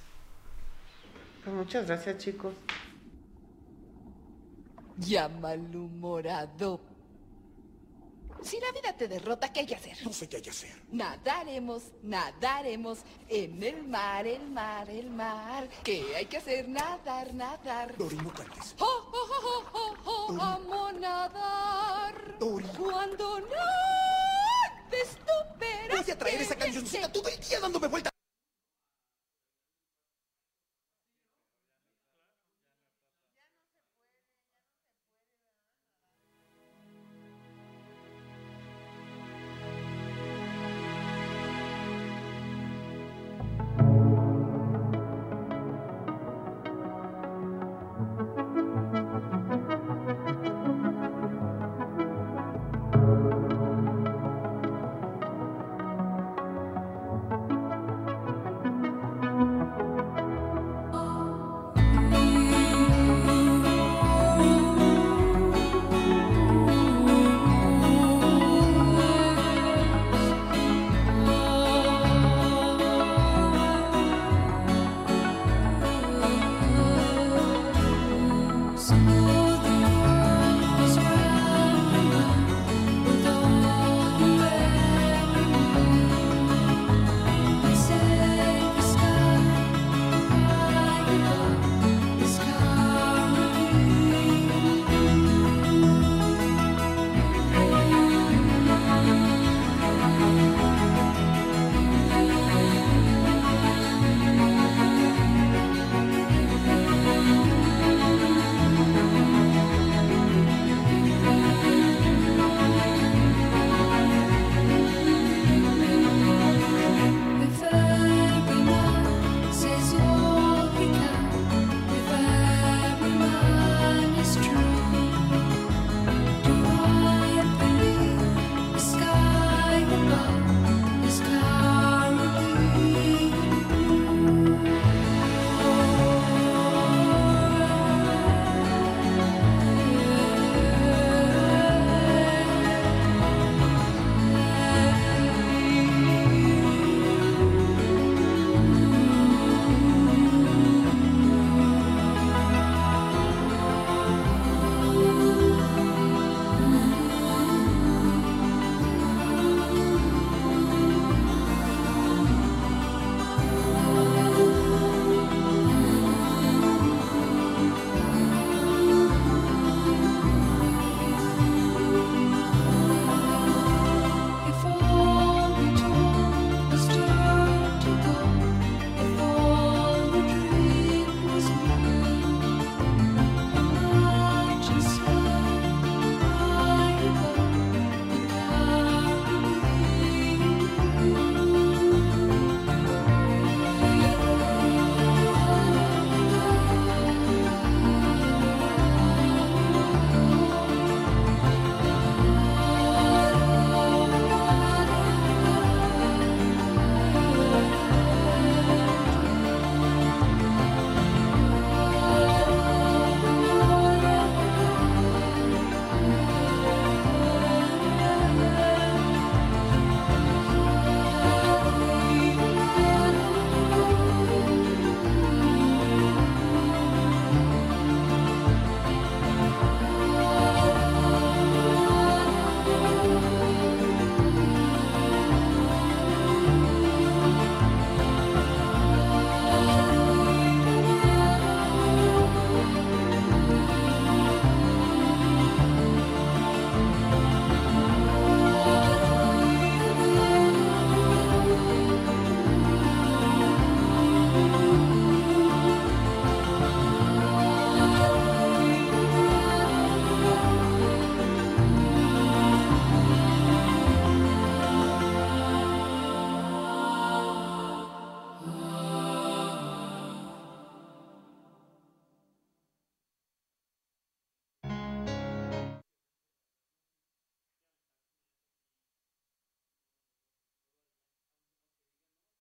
[1.45, 2.53] Pues muchas gracias, chicos
[5.01, 6.81] ya malhumorado.
[8.43, 9.99] Si la vida te derrota, ¿qué hay que hacer?
[10.03, 10.71] No sé qué hay que hacer.
[10.91, 15.69] Nadaremos, nadaremos en el mar, el mar, el mar.
[15.85, 16.67] ¿Qué hay que hacer?
[16.69, 17.97] Nadar, nadar.
[17.99, 18.75] Dori, no cantes.
[18.79, 20.27] ¡Oh, oh, oh, oh, oh!
[20.31, 22.39] oh amo nadar.
[22.39, 22.65] Dori.
[22.79, 28.10] Cuando nades tú verás Voy a traer esa cancioncita todo el día dándome vueltas